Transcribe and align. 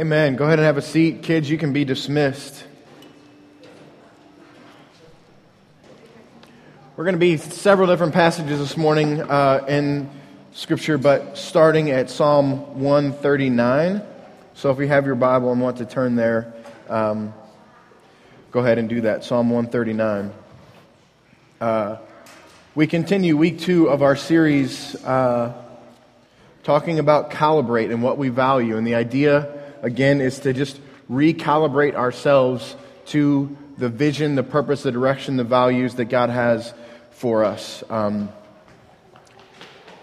Amen. 0.00 0.34
Go 0.36 0.46
ahead 0.46 0.58
and 0.58 0.64
have 0.64 0.78
a 0.78 0.82
seat. 0.82 1.22
Kids, 1.22 1.50
you 1.50 1.58
can 1.58 1.74
be 1.74 1.84
dismissed. 1.84 2.64
We're 6.96 7.04
going 7.04 7.16
to 7.16 7.18
be 7.18 7.36
several 7.36 7.86
different 7.86 8.14
passages 8.14 8.58
this 8.60 8.78
morning 8.78 9.20
uh, 9.20 9.62
in 9.68 10.08
Scripture, 10.52 10.96
but 10.96 11.36
starting 11.36 11.90
at 11.90 12.08
Psalm 12.08 12.80
139. 12.80 14.00
So 14.54 14.70
if 14.70 14.78
you 14.78 14.88
have 14.88 15.04
your 15.04 15.16
Bible 15.16 15.52
and 15.52 15.60
want 15.60 15.76
to 15.76 15.84
turn 15.84 16.16
there, 16.16 16.54
um, 16.88 17.34
go 18.52 18.60
ahead 18.60 18.78
and 18.78 18.88
do 18.88 19.02
that. 19.02 19.22
Psalm 19.22 19.50
139. 19.50 20.32
Uh, 21.60 21.98
we 22.74 22.86
continue 22.86 23.36
week 23.36 23.58
two 23.58 23.90
of 23.90 24.00
our 24.00 24.16
series 24.16 24.94
uh, 25.04 25.52
talking 26.62 26.98
about 26.98 27.30
calibrate 27.30 27.92
and 27.92 28.02
what 28.02 28.16
we 28.16 28.30
value. 28.30 28.78
And 28.78 28.86
the 28.86 28.94
idea 28.94 29.59
again, 29.82 30.20
is 30.20 30.40
to 30.40 30.52
just 30.52 30.80
recalibrate 31.10 31.94
ourselves 31.94 32.76
to 33.06 33.56
the 33.78 33.88
vision, 33.88 34.34
the 34.34 34.42
purpose, 34.42 34.82
the 34.82 34.92
direction, 34.92 35.36
the 35.36 35.44
values 35.44 35.94
that 35.96 36.06
God 36.06 36.30
has 36.30 36.72
for 37.10 37.44
us. 37.44 37.82
Um, 37.90 38.30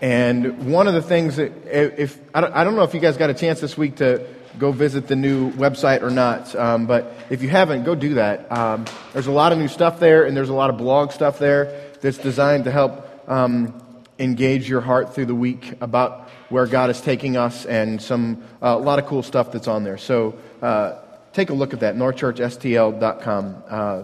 and 0.02 0.72
one 0.72 0.88
of 0.88 0.94
the 0.94 1.02
things 1.02 1.38
that, 1.38 1.52
if 1.66 2.20
I 2.34 2.41
don't, 2.41 2.76
know 2.76 2.84
if 2.84 2.94
you 2.94 3.00
guys 3.00 3.17
got 3.17 3.30
a 3.30 3.34
chance 3.34 3.59
this 3.59 3.77
week 3.77 3.98
to 3.98 4.27
go 4.59 4.72
visit 4.72 5.08
the 5.08 5.16
new 5.16 5.52
website 5.53 6.03
or 6.03 6.09
not, 6.09 6.55
um, 6.55 6.86
but 6.86 7.14
if 7.30 7.41
you 7.41 7.50
haven't, 7.50 7.84
go 7.84 7.95
do 7.95 8.16
that. 8.16 8.52
Um, 8.52 8.86
there's 9.14 9.28
a 9.28 9.31
lot 9.31 9.52
of 9.52 9.58
new 9.58 9.67
stuff 9.67 10.00
there, 10.00 10.25
and 10.25 10.38
there's 10.38 10.50
a 10.50 10.53
lot 10.53 10.70
of 10.70 10.78
blog 10.78 11.12
stuff 11.12 11.39
there 11.39 11.91
that's 12.02 12.17
designed 12.17 12.66
to 12.66 12.72
help 12.72 13.08
um, 13.28 13.81
engage 14.20 14.67
your 14.70 14.81
heart 14.81 15.13
through 15.13 15.27
the 15.27 15.35
week 15.35 15.73
about 15.81 16.30
where 16.49 16.66
God 16.66 16.89
is 16.89 17.02
taking 17.02 17.38
us 17.38 17.66
and 17.66 18.02
some 18.02 18.44
uh, 18.62 18.75
a 18.77 18.77
lot 18.77 18.99
of 18.99 19.05
cool 19.05 19.23
stuff 19.23 19.52
that's 19.52 19.67
on 19.67 19.83
there. 19.83 19.97
So 19.97 20.38
uh, 20.61 21.00
take 21.33 21.50
a 21.50 21.53
look 21.53 21.73
at 21.73 21.81
that, 21.81 21.95
northchurchstl.com. 21.95 23.64
Uh, 23.69 24.03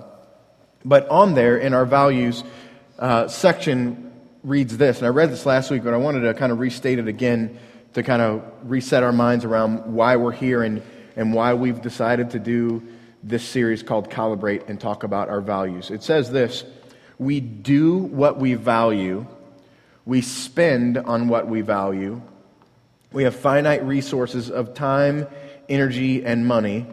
but 0.85 1.07
on 1.09 1.33
there 1.33 1.57
in 1.57 1.73
our 1.73 1.85
values 1.85 2.43
uh, 2.99 3.27
section 3.27 4.11
reads 4.43 4.77
this, 4.77 4.97
and 4.97 5.07
I 5.07 5.09
read 5.09 5.31
this 5.31 5.45
last 5.45 5.71
week, 5.71 5.83
but 5.83 5.93
I 5.93 5.97
wanted 5.97 6.21
to 6.21 6.33
kind 6.33 6.51
of 6.51 6.59
restate 6.59 6.99
it 6.99 7.07
again 7.07 7.57
to 7.93 8.03
kind 8.03 8.21
of 8.21 8.43
reset 8.63 9.03
our 9.03 9.11
minds 9.11 9.45
around 9.45 9.93
why 9.93 10.15
we're 10.15 10.31
here 10.31 10.63
and, 10.63 10.81
and 11.15 11.33
why 11.33 11.53
we've 11.53 11.81
decided 11.81 12.31
to 12.31 12.39
do 12.39 12.83
this 13.23 13.43
series 13.43 13.83
called 13.83 14.09
Calibrate 14.09 14.67
and 14.67 14.79
talk 14.79 15.03
about 15.03 15.29
our 15.29 15.41
values. 15.41 15.91
It 15.91 16.03
says 16.03 16.31
this 16.31 16.65
We 17.17 17.39
do 17.39 17.97
what 17.97 18.37
we 18.37 18.55
value, 18.55 19.25
we 20.05 20.21
spend 20.21 20.97
on 20.97 21.27
what 21.27 21.47
we 21.47 21.61
value, 21.61 22.21
we 23.11 23.23
have 23.23 23.35
finite 23.35 23.83
resources 23.85 24.49
of 24.49 24.73
time, 24.73 25.27
energy, 25.69 26.25
and 26.25 26.45
money. 26.47 26.87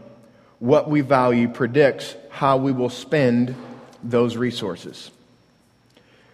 What 0.58 0.91
we 0.91 1.00
value 1.00 1.48
predicts 1.48 2.14
how 2.28 2.58
we 2.58 2.72
will 2.72 2.91
spend 2.91 3.56
those 4.05 4.36
resources. 4.36 5.11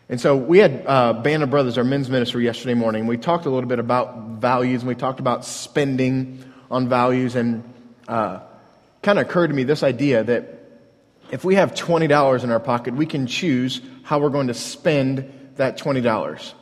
And 0.08 0.20
so 0.20 0.36
we 0.36 0.58
had 0.58 0.84
uh, 0.86 1.14
Band 1.14 1.42
of 1.42 1.50
Brothers, 1.50 1.78
our 1.78 1.84
men's 1.84 2.10
ministry, 2.10 2.44
yesterday 2.44 2.74
morning. 2.74 3.06
We 3.06 3.16
talked 3.16 3.46
a 3.46 3.50
little 3.50 3.68
bit 3.68 3.78
about 3.78 4.40
values 4.40 4.83
and 4.83 4.88
we 4.88 4.94
talked 4.94 5.20
about 5.20 5.44
spending 5.44 6.44
on 6.70 6.88
values. 6.88 7.34
And 7.34 7.64
uh, 8.06 8.40
kind 9.02 9.18
of 9.18 9.27
occurred 9.27 9.48
to 9.48 9.55
me 9.55 9.64
this 9.64 9.83
idea 9.83 10.22
that 10.24 10.61
if 11.30 11.44
we 11.44 11.56
have 11.56 11.74
$20 11.74 12.44
in 12.44 12.50
our 12.50 12.61
pocket, 12.61 12.94
we 12.94 13.06
can 13.06 13.27
choose 13.27 13.80
how 14.05 14.20
we're 14.20 14.30
going 14.30 14.46
to 14.46 14.55
spend 14.55 15.52
that 15.56 15.78
$20. 15.78 16.52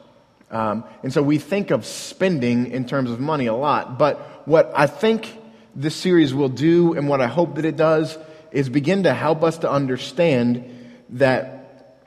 Um, 0.54 0.84
and 1.02 1.12
so 1.12 1.20
we 1.20 1.38
think 1.38 1.72
of 1.72 1.84
spending 1.84 2.70
in 2.70 2.86
terms 2.86 3.10
of 3.10 3.18
money 3.18 3.46
a 3.46 3.54
lot. 3.54 3.98
But 3.98 4.46
what 4.46 4.72
I 4.74 4.86
think 4.86 5.36
this 5.74 5.96
series 5.96 6.32
will 6.32 6.48
do, 6.48 6.94
and 6.94 7.08
what 7.08 7.20
I 7.20 7.26
hope 7.26 7.56
that 7.56 7.64
it 7.64 7.76
does, 7.76 8.16
is 8.52 8.68
begin 8.68 9.02
to 9.02 9.12
help 9.12 9.42
us 9.42 9.58
to 9.58 9.70
understand 9.70 10.70
that 11.10 12.04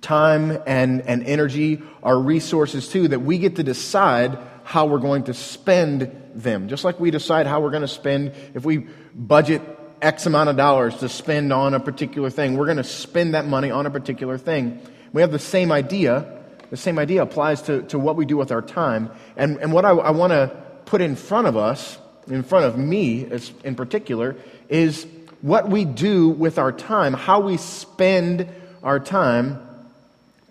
time 0.00 0.62
and, 0.66 1.02
and 1.02 1.24
energy 1.24 1.82
are 2.00 2.16
resources 2.16 2.88
too, 2.88 3.08
that 3.08 3.22
we 3.22 3.38
get 3.38 3.56
to 3.56 3.64
decide 3.64 4.38
how 4.62 4.86
we're 4.86 4.98
going 4.98 5.24
to 5.24 5.34
spend 5.34 6.16
them. 6.32 6.68
Just 6.68 6.84
like 6.84 7.00
we 7.00 7.10
decide 7.10 7.48
how 7.48 7.60
we're 7.60 7.70
going 7.70 7.82
to 7.82 7.88
spend, 7.88 8.32
if 8.54 8.64
we 8.64 8.86
budget 9.16 9.62
X 10.00 10.26
amount 10.26 10.48
of 10.48 10.56
dollars 10.56 10.96
to 10.98 11.08
spend 11.08 11.52
on 11.52 11.74
a 11.74 11.80
particular 11.80 12.30
thing, 12.30 12.56
we're 12.56 12.66
going 12.66 12.76
to 12.76 12.84
spend 12.84 13.34
that 13.34 13.46
money 13.46 13.72
on 13.72 13.84
a 13.84 13.90
particular 13.90 14.38
thing. 14.38 14.80
We 15.12 15.22
have 15.22 15.32
the 15.32 15.40
same 15.40 15.72
idea 15.72 16.39
the 16.70 16.76
same 16.76 16.98
idea 16.98 17.22
applies 17.22 17.62
to, 17.62 17.82
to 17.82 17.98
what 17.98 18.16
we 18.16 18.24
do 18.24 18.36
with 18.36 18.52
our 18.52 18.62
time. 18.62 19.10
And, 19.36 19.58
and 19.58 19.72
what 19.72 19.84
I, 19.84 19.90
I 19.90 20.10
want 20.10 20.32
to 20.32 20.56
put 20.86 21.00
in 21.00 21.16
front 21.16 21.46
of 21.46 21.56
us, 21.56 21.98
in 22.28 22.42
front 22.42 22.64
of 22.64 22.78
me 22.78 23.28
in 23.64 23.74
particular, 23.74 24.36
is 24.68 25.06
what 25.42 25.68
we 25.68 25.84
do 25.84 26.28
with 26.28 26.58
our 26.58 26.72
time, 26.72 27.12
how 27.12 27.40
we 27.40 27.56
spend 27.56 28.48
our 28.82 29.00
time, 29.00 29.58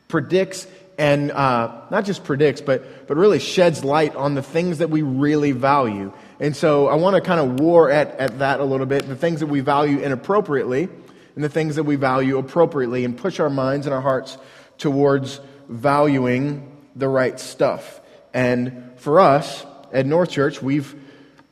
predicts 0.07 0.67
and 0.97 1.31
uh, 1.31 1.81
not 1.89 2.03
just 2.03 2.25
predicts, 2.25 2.59
but, 2.59 3.07
but 3.07 3.15
really 3.15 3.39
sheds 3.39 3.85
light 3.85 4.15
on 4.15 4.35
the 4.35 4.41
things 4.41 4.79
that 4.79 4.89
we 4.89 5.01
really 5.01 5.53
value. 5.53 6.11
And 6.41 6.53
so 6.53 6.87
I 6.87 6.95
want 6.95 7.15
to 7.15 7.21
kind 7.21 7.39
of 7.39 7.59
war 7.61 7.89
at, 7.89 8.17
at 8.19 8.39
that 8.39 8.59
a 8.59 8.65
little 8.65 8.85
bit 8.85 9.07
the 9.07 9.15
things 9.15 9.39
that 9.39 9.47
we 9.47 9.61
value 9.61 9.99
inappropriately 9.99 10.89
and 11.35 11.43
the 11.43 11.49
things 11.49 11.77
that 11.77 11.83
we 11.83 11.95
value 11.95 12.37
appropriately 12.37 13.05
and 13.05 13.17
push 13.17 13.39
our 13.39 13.49
minds 13.49 13.85
and 13.85 13.95
our 13.95 14.01
hearts 14.01 14.37
towards 14.77 15.39
valuing 15.69 16.75
the 16.95 17.07
right 17.07 17.39
stuff. 17.39 18.01
And 18.33 18.91
for 18.97 19.19
us 19.19 19.65
at 19.93 20.05
North 20.05 20.31
Church, 20.31 20.61
we've 20.61 20.95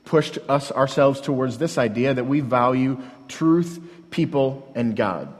pushed 0.05 0.37
us 0.49 0.71
ourselves 0.71 1.21
towards 1.21 1.57
this 1.57 1.77
idea 1.77 2.13
that 2.13 2.25
we 2.25 2.39
value 2.39 3.01
truth, 3.27 3.79
people, 4.09 4.71
and 4.75 4.95
God. 4.95 5.33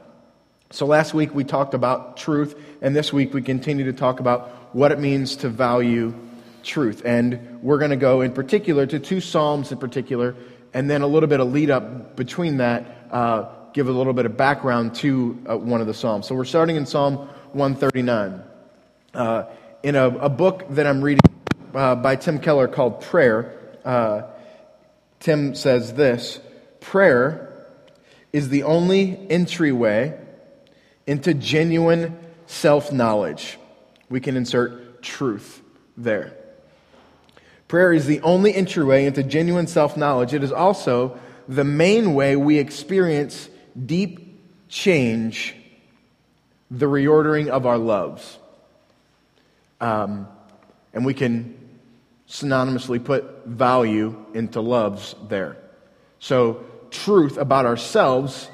So 0.70 0.86
last 0.86 1.14
week 1.14 1.34
we 1.34 1.44
talked 1.44 1.74
about 1.74 2.16
truth, 2.16 2.54
and 2.80 2.94
this 2.94 3.12
week 3.12 3.34
we 3.34 3.42
continue 3.42 3.84
to 3.86 3.92
talk 3.92 4.20
about 4.20 4.74
what 4.74 4.92
it 4.92 4.98
means 4.98 5.36
to 5.36 5.48
value 5.48 6.14
truth. 6.62 7.02
And 7.04 7.62
we're 7.62 7.78
going 7.78 7.90
to 7.90 7.96
go 7.96 8.20
in 8.20 8.32
particular 8.32 8.86
to 8.86 8.98
two 8.98 9.20
Psalms 9.20 9.72
in 9.72 9.78
particular, 9.78 10.36
and 10.74 10.90
then 10.90 11.02
a 11.02 11.06
little 11.06 11.28
bit 11.28 11.40
of 11.40 11.50
lead 11.50 11.70
up 11.70 12.16
between 12.16 12.58
that, 12.58 13.08
uh, 13.10 13.48
give 13.72 13.88
a 13.88 13.92
little 13.92 14.12
bit 14.12 14.26
of 14.26 14.36
background 14.36 14.94
to 14.96 15.42
uh, 15.48 15.56
one 15.56 15.80
of 15.80 15.86
the 15.86 15.94
Psalms. 15.94 16.26
So 16.26 16.34
we're 16.34 16.44
starting 16.44 16.76
in 16.76 16.84
Psalm 16.84 17.16
139 17.52 18.42
uh, 19.18 19.46
in 19.82 19.96
a, 19.96 20.06
a, 20.06 20.28
book 20.28 20.64
that 20.70 20.86
I'm 20.86 21.02
reading 21.02 21.20
uh, 21.74 21.96
by 21.96 22.14
Tim 22.14 22.38
Keller 22.38 22.68
called 22.68 23.00
Prayer. 23.02 23.52
Uh, 23.84 24.22
Tim 25.18 25.56
says 25.56 25.92
this 25.92 26.38
Prayer 26.80 27.66
is 28.32 28.48
the 28.48 28.62
only 28.62 29.18
entryway 29.28 30.18
into 31.06 31.34
genuine 31.34 32.16
self 32.46 32.92
knowledge. 32.92 33.58
We 34.08 34.20
can 34.20 34.36
insert 34.36 35.02
truth 35.02 35.60
there. 35.96 36.32
Prayer 37.66 37.92
is 37.92 38.06
the 38.06 38.20
only 38.20 38.54
entryway 38.54 39.04
into 39.04 39.24
genuine 39.24 39.66
self 39.66 39.96
knowledge. 39.96 40.32
It 40.32 40.44
is 40.44 40.52
also 40.52 41.18
the 41.48 41.64
main 41.64 42.14
way 42.14 42.36
we 42.36 42.58
experience 42.58 43.50
deep 43.84 44.68
change, 44.68 45.56
the 46.70 46.86
reordering 46.86 47.48
of 47.48 47.66
our 47.66 47.78
loves. 47.78 48.38
Um, 49.80 50.28
and 50.92 51.04
we 51.04 51.14
can 51.14 51.56
synonymously 52.28 53.02
put 53.02 53.46
value 53.46 54.26
into 54.34 54.60
loves 54.60 55.14
there. 55.28 55.56
So, 56.18 56.64
truth 56.90 57.36
about 57.36 57.66
ourselves 57.66 58.50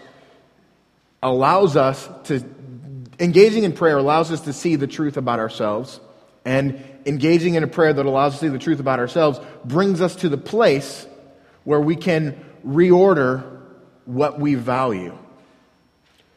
allows 1.23 1.77
us 1.77 2.09
to, 2.25 2.45
engaging 3.19 3.65
in 3.65 3.73
prayer 3.73 3.97
allows 3.97 4.31
us 4.31 4.43
to 4.43 4.53
see 4.53 4.77
the 4.77 4.87
truth 4.87 5.17
about 5.17 5.39
ourselves. 5.39 6.01
And 6.45 6.85
engaging 7.07 7.55
in 7.55 7.63
a 7.63 7.67
prayer 7.67 7.93
that 7.93 8.05
allows 8.05 8.35
us 8.35 8.41
to 8.41 8.47
see 8.47 8.53
the 8.53 8.59
truth 8.59 8.81
about 8.81 8.99
ourselves 8.99 9.41
brings 9.65 10.03
us 10.03 10.17
to 10.17 10.29
the 10.29 10.37
place 10.37 11.07
where 11.65 11.81
we 11.81 11.97
can 11.97 12.39
reorder 12.67 13.61
what 14.05 14.39
we 14.39 14.55
value. 14.55 15.17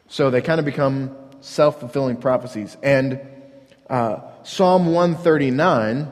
So 0.08 0.30
they 0.30 0.40
kind 0.40 0.58
of 0.58 0.64
become 0.64 1.14
self 1.40 1.80
fulfilling 1.80 2.16
prophecies. 2.16 2.76
And 2.82 3.20
uh, 3.88 4.20
Psalm 4.42 4.86
139 4.92 6.10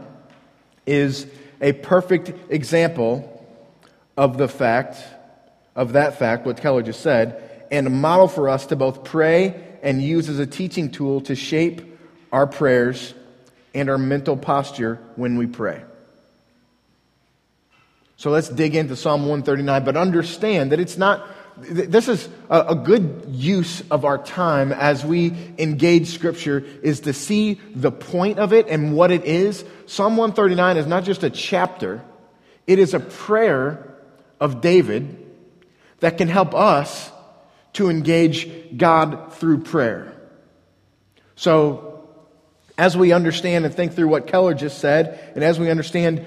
is 0.86 1.26
a 1.60 1.72
perfect 1.72 2.32
example 2.50 3.32
of 4.16 4.38
the 4.38 4.48
fact, 4.48 5.02
of 5.74 5.92
that 5.92 6.18
fact, 6.18 6.46
what 6.46 6.56
Keller 6.58 6.82
just 6.82 7.00
said, 7.00 7.66
and 7.70 7.86
a 7.86 7.90
model 7.90 8.28
for 8.28 8.48
us 8.48 8.66
to 8.66 8.76
both 8.76 9.04
pray 9.04 9.62
and 9.82 10.02
use 10.02 10.28
as 10.28 10.38
a 10.38 10.46
teaching 10.46 10.90
tool 10.90 11.20
to 11.22 11.34
shape 11.34 11.82
our 12.32 12.46
prayers 12.46 13.14
and 13.74 13.90
our 13.90 13.98
mental 13.98 14.36
posture 14.36 14.98
when 15.16 15.36
we 15.36 15.46
pray. 15.46 15.82
So 18.16 18.30
let's 18.30 18.48
dig 18.48 18.74
into 18.74 18.96
Psalm 18.96 19.22
139, 19.22 19.84
but 19.84 19.96
understand 19.96 20.72
that 20.72 20.80
it's 20.80 20.96
not 20.96 21.26
this 21.58 22.08
is 22.08 22.28
a, 22.50 22.74
good 22.74 23.24
use 23.28 23.82
of 23.90 24.04
our 24.04 24.18
time 24.18 24.72
as 24.72 25.04
we 25.04 25.32
engage 25.58 26.08
Scripture 26.08 26.64
is 26.82 27.00
to 27.00 27.12
see 27.12 27.54
the 27.74 27.90
point 27.90 28.38
of 28.38 28.52
it 28.52 28.68
and 28.68 28.94
what 28.94 29.10
it 29.10 29.24
is. 29.24 29.64
Psalm 29.86 30.16
139 30.16 30.76
is 30.76 30.86
not 30.86 31.04
just 31.04 31.22
a 31.22 31.30
chapter, 31.30 32.02
it 32.66 32.78
is 32.78 32.92
a 32.94 33.00
prayer 33.00 33.94
of 34.38 34.60
David 34.60 35.24
that 36.00 36.18
can 36.18 36.28
help 36.28 36.54
us 36.54 37.10
to 37.74 37.88
engage 37.88 38.76
God 38.76 39.32
through 39.34 39.62
prayer. 39.62 40.12
So, 41.36 42.08
as 42.78 42.96
we 42.96 43.12
understand 43.12 43.64
and 43.64 43.74
think 43.74 43.94
through 43.94 44.08
what 44.08 44.26
Keller 44.26 44.52
just 44.52 44.78
said, 44.78 45.32
and 45.34 45.42
as 45.42 45.58
we 45.58 45.70
understand 45.70 46.26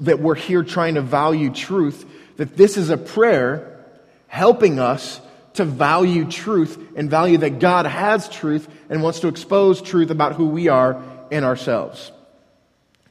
that 0.00 0.20
we're 0.20 0.34
here 0.34 0.62
trying 0.62 0.94
to 0.94 1.02
value 1.02 1.50
truth, 1.50 2.06
that 2.38 2.56
this 2.56 2.78
is 2.78 2.88
a 2.88 2.96
prayer 2.96 3.69
helping 4.30 4.78
us 4.78 5.20
to 5.54 5.64
value 5.64 6.24
truth 6.24 6.78
and 6.94 7.10
value 7.10 7.36
that 7.38 7.58
God 7.58 7.84
has 7.84 8.28
truth 8.28 8.68
and 8.88 9.02
wants 9.02 9.20
to 9.20 9.28
expose 9.28 9.82
truth 9.82 10.10
about 10.10 10.36
who 10.36 10.46
we 10.46 10.68
are 10.68 11.02
in 11.32 11.42
ourselves. 11.42 12.12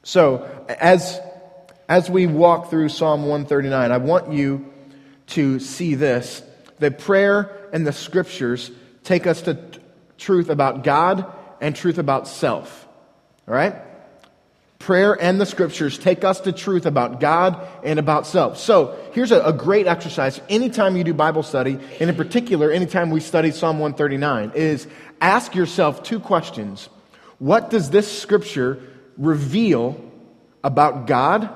So, 0.04 0.50
as, 0.70 1.20
as 1.90 2.10
we 2.10 2.26
walk 2.26 2.70
through 2.70 2.88
Psalm 2.88 3.24
139, 3.24 3.92
I 3.92 3.98
want 3.98 4.32
you 4.32 4.74
to 5.28 5.60
see 5.60 5.96
this 5.96 6.42
that 6.80 7.00
prayer 7.00 7.70
and 7.74 7.86
the 7.86 7.92
scriptures 7.92 8.72
take 9.04 9.28
us 9.28 9.42
to 9.42 9.56
t- 9.56 9.80
truth 10.18 10.50
about 10.50 10.86
God 10.86 11.26
and 11.60 11.76
truth 11.76 11.98
about 11.98 12.30
self. 12.30 12.88
All 13.46 13.54
right? 13.54 13.76
Prayer 14.80 15.14
and 15.22 15.40
the 15.40 15.46
scriptures 15.46 15.98
take 15.98 16.24
us 16.24 16.40
to 16.42 16.54
truth 16.54 16.86
about 16.86 17.20
God 17.20 17.68
and 17.84 18.00
about 18.00 18.26
self. 18.26 18.58
So, 18.58 18.98
here's 19.12 19.32
a, 19.32 19.42
a, 19.42 19.52
great 19.52 19.88
exercise. 19.88 20.40
Anytime 20.48 20.96
you 20.96 21.04
do 21.04 21.14
Bible 21.14 21.44
study, 21.44 21.78
and 22.00 22.10
in 22.10 22.16
particular, 22.16 22.72
anytime 22.72 23.10
we 23.10 23.20
study 23.20 23.52
Psalm 23.52 23.80
139, 23.80 24.54
is 24.56 24.88
ask 25.20 25.54
yourself 25.54 26.02
two 26.02 26.22
questions. 26.22 26.88
What 27.40 27.70
does 27.70 27.90
this 27.90 28.22
scripture 28.22 28.82
reveal 29.18 30.02
about 30.64 31.08
God? 31.08 31.50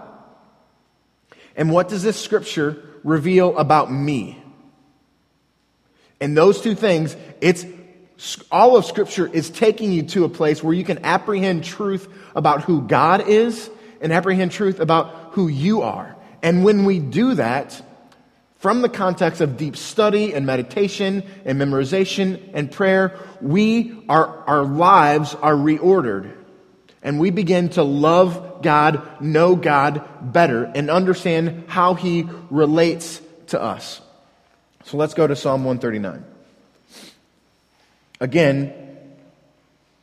And 1.55 1.71
what 1.71 1.87
does 1.87 2.03
this 2.03 2.21
scripture 2.21 2.83
reveal 3.05 3.57
about 3.57 3.91
me? 3.91 4.43
And 6.19 6.37
those 6.37 6.61
two 6.61 6.75
things, 6.75 7.15
it's 7.41 7.65
all 8.51 8.77
of 8.77 8.85
Scripture 8.85 9.27
is 9.27 9.49
taking 9.49 9.91
you 9.91 10.03
to 10.03 10.23
a 10.23 10.29
place 10.29 10.63
where 10.63 10.73
you 10.73 10.83
can 10.83 11.03
apprehend 11.03 11.63
truth 11.63 12.07
about 12.35 12.63
who 12.63 12.81
God 12.81 13.27
is 13.27 13.69
and 14.01 14.11
apprehend 14.11 14.51
truth 14.51 14.79
about 14.79 15.31
who 15.31 15.47
you 15.47 15.81
are. 15.81 16.15
And 16.41 16.63
when 16.63 16.85
we 16.85 16.99
do 16.99 17.35
that, 17.35 17.81
from 18.63 18.81
the 18.81 18.87
context 18.87 19.41
of 19.41 19.57
deep 19.57 19.75
study 19.75 20.33
and 20.33 20.45
meditation 20.45 21.23
and 21.43 21.59
memorization 21.59 22.39
and 22.53 22.71
prayer, 22.71 23.19
we, 23.41 24.05
our, 24.07 24.27
our 24.47 24.63
lives 24.63 25.35
are 25.35 25.53
reordered. 25.53 26.33
And 27.01 27.19
we 27.19 27.29
begin 27.29 27.67
to 27.71 27.83
love 27.83 28.61
God, 28.61 29.21
know 29.21 29.57
God 29.57 30.31
better, 30.31 30.63
and 30.63 30.89
understand 30.89 31.65
how 31.67 31.93
He 31.93 32.29
relates 32.49 33.21
to 33.47 33.61
us. 33.61 33.99
So 34.85 34.95
let's 34.95 35.13
go 35.13 35.27
to 35.27 35.35
Psalm 35.35 35.65
139. 35.65 36.23
Again, 38.21 38.97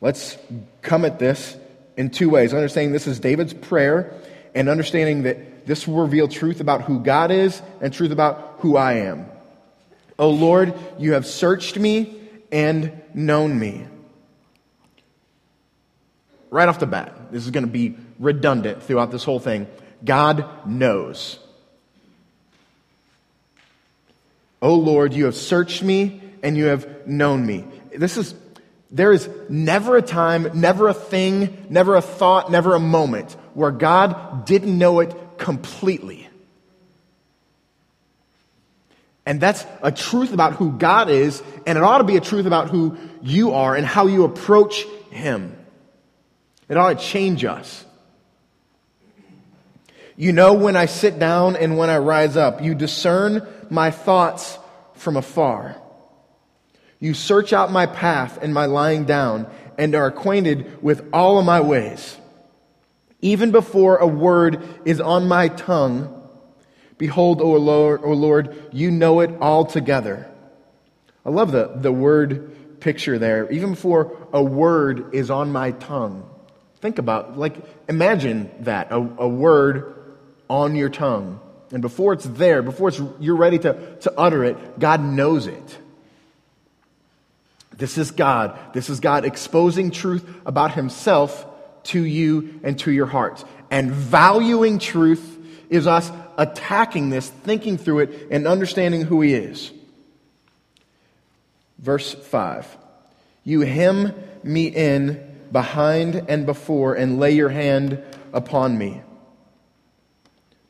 let's 0.02 0.36
come 0.82 1.06
at 1.06 1.18
this 1.18 1.56
in 2.00 2.08
two 2.08 2.30
ways. 2.30 2.54
Understanding 2.54 2.92
this 2.92 3.06
is 3.06 3.20
David's 3.20 3.52
prayer, 3.52 4.14
and 4.54 4.70
understanding 4.70 5.24
that 5.24 5.66
this 5.66 5.86
will 5.86 6.00
reveal 6.00 6.28
truth 6.28 6.62
about 6.62 6.80
who 6.80 7.00
God 7.00 7.30
is 7.30 7.60
and 7.82 7.92
truth 7.92 8.10
about 8.10 8.56
who 8.60 8.78
I 8.78 8.94
am. 8.94 9.26
O 10.18 10.24
oh 10.24 10.30
Lord, 10.30 10.72
you 10.98 11.12
have 11.12 11.26
searched 11.26 11.78
me 11.78 12.18
and 12.50 13.02
known 13.12 13.58
me. 13.58 13.86
Right 16.48 16.68
off 16.68 16.78
the 16.78 16.86
bat, 16.86 17.30
this 17.30 17.44
is 17.44 17.50
going 17.50 17.66
to 17.66 17.70
be 17.70 17.96
redundant 18.18 18.82
throughout 18.82 19.10
this 19.10 19.22
whole 19.22 19.38
thing. 19.38 19.66
God 20.02 20.66
knows. 20.66 21.38
O 24.62 24.70
oh 24.70 24.74
Lord, 24.74 25.12
you 25.12 25.26
have 25.26 25.36
searched 25.36 25.82
me 25.82 26.22
and 26.42 26.56
you 26.56 26.64
have 26.64 27.06
known 27.06 27.44
me. 27.44 27.66
This 27.94 28.16
is, 28.16 28.34
there 28.90 29.12
is 29.12 29.28
never 29.48 29.96
a 29.96 30.02
time, 30.02 30.50
never 30.54 30.88
a 30.88 30.94
thing, 30.94 31.66
never 31.70 31.94
a 31.94 32.02
thought, 32.02 32.50
never 32.50 32.74
a 32.74 32.80
moment 32.80 33.32
where 33.54 33.70
God 33.70 34.44
didn't 34.46 34.76
know 34.76 35.00
it 35.00 35.14
completely. 35.38 36.28
And 39.24 39.40
that's 39.40 39.64
a 39.82 39.92
truth 39.92 40.32
about 40.32 40.54
who 40.54 40.72
God 40.72 41.08
is, 41.08 41.42
and 41.66 41.78
it 41.78 41.84
ought 41.84 41.98
to 41.98 42.04
be 42.04 42.16
a 42.16 42.20
truth 42.20 42.46
about 42.46 42.70
who 42.70 42.96
you 43.22 43.52
are 43.52 43.76
and 43.76 43.86
how 43.86 44.06
you 44.06 44.24
approach 44.24 44.84
Him. 45.10 45.56
It 46.68 46.76
ought 46.76 46.98
to 46.98 47.04
change 47.04 47.44
us. 47.44 47.84
You 50.16 50.32
know 50.32 50.54
when 50.54 50.76
I 50.76 50.86
sit 50.86 51.18
down 51.18 51.56
and 51.56 51.78
when 51.78 51.90
I 51.90 51.98
rise 51.98 52.36
up. 52.36 52.62
You 52.62 52.74
discern 52.74 53.46
my 53.70 53.90
thoughts 53.90 54.58
from 54.94 55.16
afar. 55.16 55.79
You 57.00 57.14
search 57.14 57.52
out 57.52 57.72
my 57.72 57.86
path 57.86 58.38
and 58.42 58.52
my 58.52 58.66
lying 58.66 59.06
down 59.06 59.50
and 59.78 59.94
are 59.94 60.06
acquainted 60.06 60.82
with 60.82 61.08
all 61.12 61.38
of 61.38 61.46
my 61.46 61.60
ways. 61.60 62.18
Even 63.22 63.50
before 63.50 63.96
a 63.96 64.06
word 64.06 64.62
is 64.84 65.00
on 65.00 65.26
my 65.26 65.48
tongue, 65.48 66.28
behold, 66.98 67.40
O 67.40 67.52
Lord, 67.52 68.02
o 68.04 68.12
Lord, 68.12 68.54
you 68.72 68.90
know 68.90 69.20
it 69.20 69.30
altogether. 69.40 70.30
I 71.24 71.30
love 71.30 71.52
the, 71.52 71.72
the 71.74 71.92
word 71.92 72.80
picture 72.80 73.18
there. 73.18 73.50
Even 73.50 73.70
before 73.70 74.28
a 74.32 74.42
word 74.42 75.14
is 75.14 75.30
on 75.30 75.52
my 75.52 75.72
tongue. 75.72 76.28
Think 76.80 76.98
about, 76.98 77.38
like, 77.38 77.56
imagine 77.88 78.50
that, 78.60 78.90
a, 78.90 78.96
a 78.96 79.28
word 79.28 79.94
on 80.48 80.74
your 80.74 80.88
tongue. 80.88 81.40
And 81.72 81.82
before 81.82 82.14
it's 82.14 82.24
there, 82.24 82.62
before 82.62 82.88
it's, 82.88 83.00
you're 83.20 83.36
ready 83.36 83.58
to, 83.60 83.96
to 84.00 84.12
utter 84.18 84.44
it, 84.44 84.78
God 84.78 85.02
knows 85.02 85.46
it. 85.46 85.78
This 87.80 87.98
is 87.98 88.10
God. 88.10 88.56
This 88.74 88.88
is 88.90 89.00
God 89.00 89.24
exposing 89.24 89.90
truth 89.90 90.28
about 90.46 90.74
himself 90.74 91.46
to 91.84 92.00
you 92.00 92.60
and 92.62 92.78
to 92.80 92.92
your 92.92 93.06
hearts. 93.06 93.44
And 93.70 93.90
valuing 93.90 94.78
truth 94.78 95.38
is 95.70 95.86
us 95.86 96.12
attacking 96.36 97.08
this, 97.08 97.28
thinking 97.28 97.78
through 97.78 98.00
it, 98.00 98.28
and 98.30 98.46
understanding 98.46 99.02
who 99.02 99.22
he 99.22 99.34
is. 99.34 99.72
Verse 101.78 102.12
5 102.12 102.76
You 103.44 103.62
hem 103.62 104.14
me 104.42 104.66
in 104.66 105.26
behind 105.50 106.26
and 106.28 106.46
before, 106.46 106.94
and 106.94 107.18
lay 107.18 107.32
your 107.32 107.48
hand 107.48 108.02
upon 108.32 108.76
me. 108.76 109.02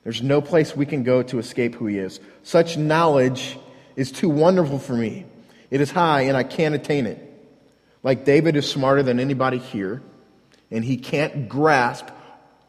There's 0.04 0.22
no 0.22 0.40
place 0.40 0.74
we 0.74 0.86
can 0.86 1.02
go 1.02 1.22
to 1.24 1.38
escape 1.38 1.74
who 1.74 1.86
He 1.86 1.98
is. 1.98 2.20
Such 2.42 2.76
knowledge 2.76 3.58
is 3.96 4.10
too 4.10 4.28
wonderful 4.28 4.78
for 4.78 4.94
me. 4.94 5.26
It 5.70 5.80
is 5.80 5.90
high, 5.90 6.22
and 6.22 6.36
I 6.36 6.42
can't 6.42 6.74
attain 6.74 7.06
it. 7.06 7.26
Like 8.02 8.24
David 8.24 8.56
is 8.56 8.68
smarter 8.68 9.02
than 9.02 9.20
anybody 9.20 9.58
here, 9.58 10.02
and 10.70 10.84
he 10.84 10.96
can't 10.96 11.48
grasp 11.48 12.06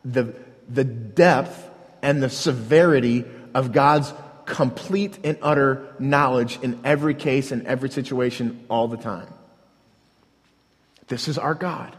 the, 0.03 0.35
the 0.69 0.83
depth 0.83 1.69
and 2.01 2.21
the 2.21 2.29
severity 2.29 3.25
of 3.53 3.71
God's 3.71 4.13
complete 4.45 5.19
and 5.23 5.37
utter 5.41 5.95
knowledge 5.99 6.59
in 6.61 6.79
every 6.83 7.15
case, 7.15 7.51
in 7.51 7.65
every 7.67 7.89
situation, 7.89 8.65
all 8.69 8.87
the 8.87 8.97
time. 8.97 9.33
This 11.07 11.27
is 11.27 11.37
our 11.37 11.53
God. 11.53 11.95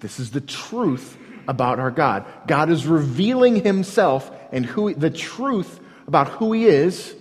This 0.00 0.20
is 0.20 0.30
the 0.30 0.40
truth 0.40 1.16
about 1.48 1.78
our 1.78 1.90
God. 1.90 2.26
God 2.46 2.70
is 2.70 2.86
revealing 2.86 3.64
himself 3.64 4.30
and 4.52 4.64
who 4.66 4.94
the 4.94 5.10
truth 5.10 5.80
about 6.06 6.28
who 6.28 6.52
he 6.52 6.66
is 6.66 7.14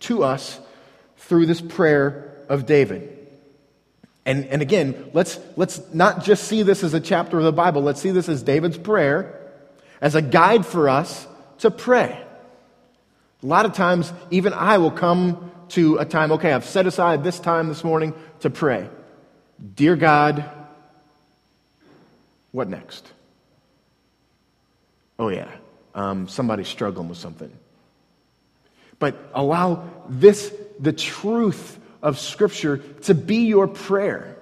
to 0.00 0.22
us 0.22 0.60
through 1.24 1.46
this 1.46 1.60
prayer 1.60 2.32
of 2.48 2.66
David. 2.66 3.10
And, 4.26 4.46
and 4.46 4.62
again, 4.62 5.10
let's, 5.12 5.38
let's 5.56 5.80
not 5.92 6.24
just 6.24 6.44
see 6.44 6.62
this 6.62 6.82
as 6.82 6.94
a 6.94 7.00
chapter 7.00 7.38
of 7.38 7.44
the 7.44 7.52
Bible. 7.52 7.82
Let's 7.82 8.00
see 8.00 8.10
this 8.10 8.28
as 8.28 8.42
David's 8.42 8.78
prayer, 8.78 9.38
as 10.00 10.14
a 10.14 10.22
guide 10.22 10.64
for 10.64 10.88
us 10.88 11.26
to 11.58 11.70
pray. 11.70 12.18
A 13.42 13.46
lot 13.46 13.66
of 13.66 13.74
times, 13.74 14.12
even 14.30 14.54
I 14.54 14.78
will 14.78 14.90
come 14.90 15.50
to 15.70 15.98
a 15.98 16.04
time, 16.04 16.32
okay, 16.32 16.52
I've 16.52 16.64
set 16.64 16.86
aside 16.86 17.22
this 17.22 17.38
time 17.38 17.68
this 17.68 17.84
morning 17.84 18.14
to 18.40 18.50
pray. 18.50 18.88
Dear 19.74 19.96
God, 19.96 20.50
what 22.52 22.68
next? 22.68 23.10
Oh, 25.18 25.28
yeah, 25.28 25.50
um, 25.94 26.28
somebody's 26.28 26.68
struggling 26.68 27.08
with 27.08 27.18
something. 27.18 27.52
But 28.98 29.16
allow 29.34 29.90
this, 30.08 30.54
the 30.78 30.92
truth 30.92 31.78
of 32.02 32.18
Scripture, 32.18 32.78
to 33.02 33.14
be 33.14 33.46
your 33.46 33.66
prayer. 33.66 34.36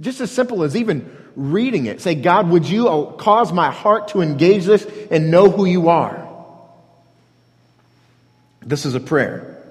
Just 0.00 0.20
as 0.20 0.30
simple 0.30 0.62
as 0.62 0.76
even 0.76 1.10
reading 1.38 1.86
it. 1.86 2.00
Say, 2.00 2.16
God, 2.16 2.50
would 2.50 2.68
you 2.68 2.88
oh, 2.88 3.06
cause 3.06 3.52
my 3.52 3.70
heart 3.70 4.08
to 4.08 4.20
engage 4.20 4.64
this 4.64 4.86
and 5.10 5.30
know 5.30 5.50
who 5.50 5.64
you 5.64 5.88
are? 5.88 6.28
This 8.60 8.84
is 8.84 8.94
a 8.94 9.00
prayer, 9.00 9.62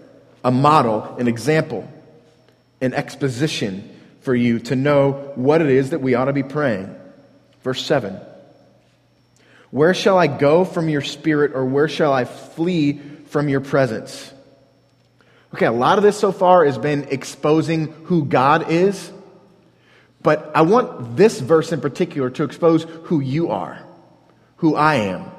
a 0.43 0.49
model, 0.49 1.03
an 1.19 1.27
example, 1.27 1.87
an 2.81 2.93
exposition 2.93 3.93
for 4.21 4.33
you 4.33 4.59
to 4.59 4.75
know 4.75 5.31
what 5.35 5.61
it 5.61 5.69
is 5.69 5.91
that 5.91 6.01
we 6.01 6.15
ought 6.15 6.25
to 6.25 6.33
be 6.33 6.43
praying. 6.43 6.93
Verse 7.63 7.85
7 7.85 8.19
Where 9.69 9.93
shall 9.93 10.17
I 10.17 10.27
go 10.27 10.63
from 10.63 10.89
your 10.89 11.01
spirit, 11.01 11.51
or 11.53 11.65
where 11.65 11.89
shall 11.89 12.13
I 12.13 12.23
flee 12.25 12.93
from 13.27 13.49
your 13.49 13.61
presence? 13.61 14.33
Okay, 15.53 15.65
a 15.65 15.71
lot 15.71 15.97
of 15.97 16.03
this 16.03 16.19
so 16.19 16.31
far 16.31 16.65
has 16.65 16.77
been 16.77 17.05
exposing 17.09 17.87
who 18.05 18.25
God 18.25 18.69
is, 18.69 19.11
but 20.21 20.51
I 20.53 20.61
want 20.61 21.15
this 21.15 21.39
verse 21.39 21.71
in 21.71 21.79
particular 21.79 22.29
to 22.31 22.43
expose 22.43 22.83
who 22.83 23.21
you 23.21 23.49
are, 23.49 23.81
who 24.57 24.75
I 24.75 24.95
am. 24.95 25.31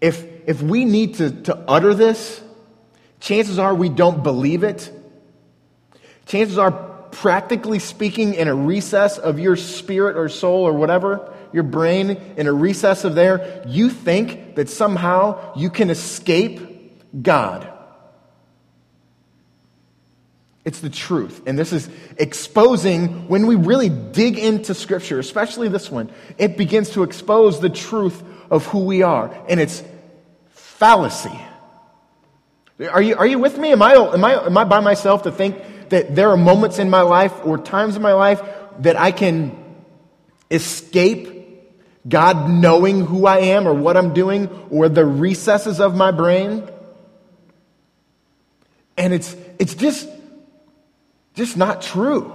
If, 0.00 0.24
if 0.46 0.62
we 0.62 0.84
need 0.84 1.16
to, 1.16 1.30
to 1.42 1.56
utter 1.66 1.92
this, 1.92 2.40
chances 3.18 3.58
are 3.58 3.74
we 3.74 3.88
don't 3.88 4.22
believe 4.22 4.62
it. 4.62 4.92
Chances 6.26 6.56
are, 6.56 6.70
practically 7.10 7.78
speaking, 7.78 8.34
in 8.34 8.48
a 8.48 8.54
recess 8.54 9.18
of 9.18 9.38
your 9.38 9.56
spirit 9.56 10.16
or 10.16 10.28
soul 10.28 10.62
or 10.62 10.74
whatever, 10.74 11.34
your 11.52 11.62
brain, 11.62 12.10
in 12.36 12.46
a 12.46 12.52
recess 12.52 13.02
of 13.04 13.14
there, 13.14 13.64
you 13.66 13.88
think 13.90 14.54
that 14.56 14.68
somehow 14.68 15.54
you 15.56 15.70
can 15.70 15.90
escape 15.90 17.22
God. 17.22 17.72
It's 20.64 20.80
the 20.80 20.90
truth. 20.90 21.42
And 21.46 21.58
this 21.58 21.72
is 21.72 21.88
exposing, 22.18 23.28
when 23.28 23.46
we 23.46 23.54
really 23.54 23.88
dig 23.88 24.38
into 24.38 24.74
Scripture, 24.74 25.18
especially 25.18 25.68
this 25.68 25.90
one, 25.90 26.10
it 26.36 26.56
begins 26.56 26.90
to 26.90 27.02
expose 27.04 27.60
the 27.60 27.70
truth 27.70 28.22
of 28.50 28.66
who 28.66 28.84
we 28.84 29.02
are. 29.02 29.34
And 29.48 29.60
it's 29.60 29.82
fallacy. 30.50 31.38
Are 32.90 33.02
you, 33.02 33.16
are 33.16 33.26
you 33.26 33.38
with 33.38 33.58
me? 33.58 33.72
Am 33.72 33.82
I, 33.82 33.94
am, 33.94 34.24
I, 34.24 34.46
am 34.46 34.56
I 34.56 34.64
by 34.64 34.80
myself 34.80 35.22
to 35.24 35.32
think 35.32 35.88
that 35.88 36.14
there 36.14 36.30
are 36.30 36.36
moments 36.36 36.78
in 36.78 36.90
my 36.90 37.02
life 37.02 37.32
or 37.44 37.58
times 37.58 37.96
in 37.96 38.02
my 38.02 38.12
life 38.12 38.42
that 38.80 38.96
I 38.96 39.10
can 39.10 39.56
escape 40.50 41.38
God 42.08 42.48
knowing 42.50 43.04
who 43.04 43.26
I 43.26 43.38
am 43.38 43.66
or 43.66 43.74
what 43.74 43.96
I'm 43.96 44.14
doing 44.14 44.48
or 44.70 44.88
the 44.88 45.04
recesses 45.04 45.80
of 45.80 45.96
my 45.96 46.10
brain? 46.10 46.68
And 48.96 49.12
it's, 49.12 49.36
it's 49.58 49.74
just 49.74 50.08
just 51.38 51.56
not 51.56 51.80
true. 51.80 52.34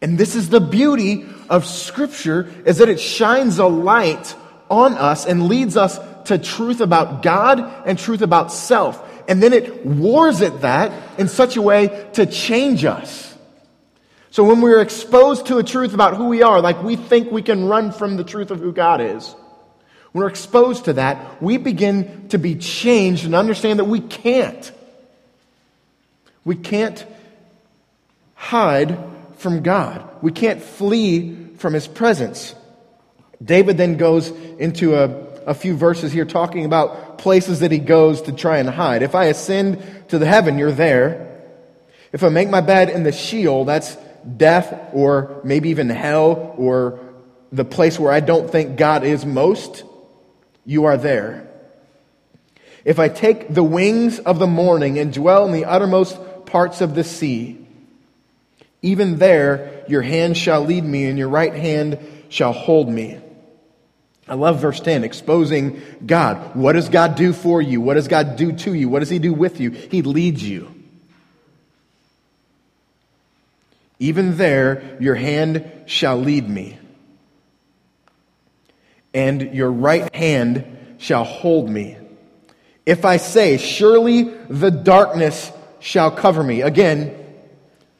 And 0.00 0.18
this 0.18 0.36
is 0.36 0.50
the 0.50 0.60
beauty 0.60 1.24
of 1.48 1.64
Scripture, 1.64 2.52
is 2.66 2.78
that 2.78 2.88
it 2.88 3.00
shines 3.00 3.58
a 3.58 3.66
light 3.66 4.36
on 4.70 4.94
us 4.94 5.26
and 5.26 5.48
leads 5.48 5.76
us 5.76 5.98
to 6.26 6.38
truth 6.38 6.80
about 6.80 7.22
God 7.22 7.60
and 7.86 7.98
truth 7.98 8.20
about 8.20 8.52
self. 8.52 9.02
And 9.28 9.42
then 9.42 9.52
it 9.52 9.86
wars 9.86 10.42
at 10.42 10.60
that 10.60 11.18
in 11.18 11.28
such 11.28 11.56
a 11.56 11.62
way 11.62 12.08
to 12.14 12.26
change 12.26 12.84
us. 12.84 13.34
So 14.30 14.44
when 14.44 14.60
we're 14.60 14.80
exposed 14.80 15.46
to 15.46 15.58
a 15.58 15.62
truth 15.62 15.94
about 15.94 16.16
who 16.16 16.26
we 16.26 16.42
are, 16.42 16.60
like 16.60 16.82
we 16.82 16.96
think 16.96 17.30
we 17.30 17.42
can 17.42 17.66
run 17.66 17.92
from 17.92 18.16
the 18.16 18.24
truth 18.24 18.50
of 18.50 18.60
who 18.60 18.72
God 18.72 19.00
is, 19.00 19.34
when 20.12 20.24
we're 20.24 20.30
exposed 20.30 20.86
to 20.86 20.94
that, 20.94 21.42
we 21.42 21.56
begin 21.56 22.28
to 22.28 22.38
be 22.38 22.56
changed 22.56 23.24
and 23.24 23.34
understand 23.34 23.78
that 23.78 23.84
we 23.84 24.00
can't. 24.00 24.72
We 26.44 26.56
can't 26.56 27.06
hide 28.42 28.98
from 29.36 29.62
God. 29.62 30.04
We 30.20 30.32
can't 30.32 30.60
flee 30.60 31.54
from 31.58 31.74
his 31.74 31.86
presence. 31.86 32.56
David 33.42 33.76
then 33.76 33.96
goes 33.96 34.30
into 34.58 34.96
a, 34.96 35.06
a 35.46 35.54
few 35.54 35.76
verses 35.76 36.10
here 36.10 36.24
talking 36.24 36.64
about 36.64 37.18
places 37.18 37.60
that 37.60 37.70
he 37.70 37.78
goes 37.78 38.22
to 38.22 38.32
try 38.32 38.58
and 38.58 38.68
hide. 38.68 39.04
If 39.04 39.14
I 39.14 39.26
ascend 39.26 39.80
to 40.08 40.18
the 40.18 40.26
heaven, 40.26 40.58
you're 40.58 40.72
there. 40.72 41.40
If 42.12 42.24
I 42.24 42.30
make 42.30 42.50
my 42.50 42.60
bed 42.60 42.90
in 42.90 43.04
the 43.04 43.12
Sheol, 43.12 43.64
that's 43.64 43.96
death 44.36 44.90
or 44.92 45.40
maybe 45.44 45.70
even 45.70 45.88
hell 45.88 46.52
or 46.58 46.98
the 47.52 47.64
place 47.64 47.96
where 47.96 48.12
I 48.12 48.18
don't 48.18 48.50
think 48.50 48.76
God 48.76 49.04
is 49.04 49.24
most, 49.24 49.84
you 50.66 50.86
are 50.86 50.96
there. 50.96 51.48
If 52.84 52.98
I 52.98 53.08
take 53.08 53.54
the 53.54 53.62
wings 53.62 54.18
of 54.18 54.40
the 54.40 54.48
morning 54.48 54.98
and 54.98 55.12
dwell 55.12 55.46
in 55.46 55.52
the 55.52 55.64
uttermost 55.64 56.18
parts 56.46 56.80
of 56.80 56.96
the 56.96 57.04
sea, 57.04 57.61
even 58.82 59.18
there, 59.18 59.84
your 59.86 60.02
hand 60.02 60.36
shall 60.36 60.62
lead 60.64 60.84
me, 60.84 61.06
and 61.06 61.16
your 61.16 61.28
right 61.28 61.54
hand 61.54 61.98
shall 62.28 62.52
hold 62.52 62.88
me. 62.88 63.18
I 64.26 64.34
love 64.34 64.60
verse 64.60 64.80
10, 64.80 65.04
exposing 65.04 65.80
God. 66.04 66.56
What 66.56 66.72
does 66.72 66.88
God 66.88 67.14
do 67.14 67.32
for 67.32 67.62
you? 67.62 67.80
What 67.80 67.94
does 67.94 68.08
God 68.08 68.36
do 68.36 68.52
to 68.52 68.74
you? 68.74 68.88
What 68.88 69.00
does 69.00 69.10
He 69.10 69.20
do 69.20 69.32
with 69.32 69.60
you? 69.60 69.70
He 69.70 70.02
leads 70.02 70.42
you. 70.42 70.72
Even 74.00 74.36
there, 74.36 74.96
your 75.00 75.14
hand 75.14 75.70
shall 75.86 76.16
lead 76.16 76.48
me, 76.48 76.76
and 79.14 79.54
your 79.54 79.70
right 79.70 80.12
hand 80.12 80.96
shall 80.98 81.22
hold 81.22 81.70
me. 81.70 81.96
If 82.84 83.04
I 83.04 83.18
say, 83.18 83.58
Surely 83.58 84.24
the 84.24 84.70
darkness 84.70 85.52
shall 85.78 86.10
cover 86.10 86.42
me. 86.42 86.62
Again, 86.62 87.21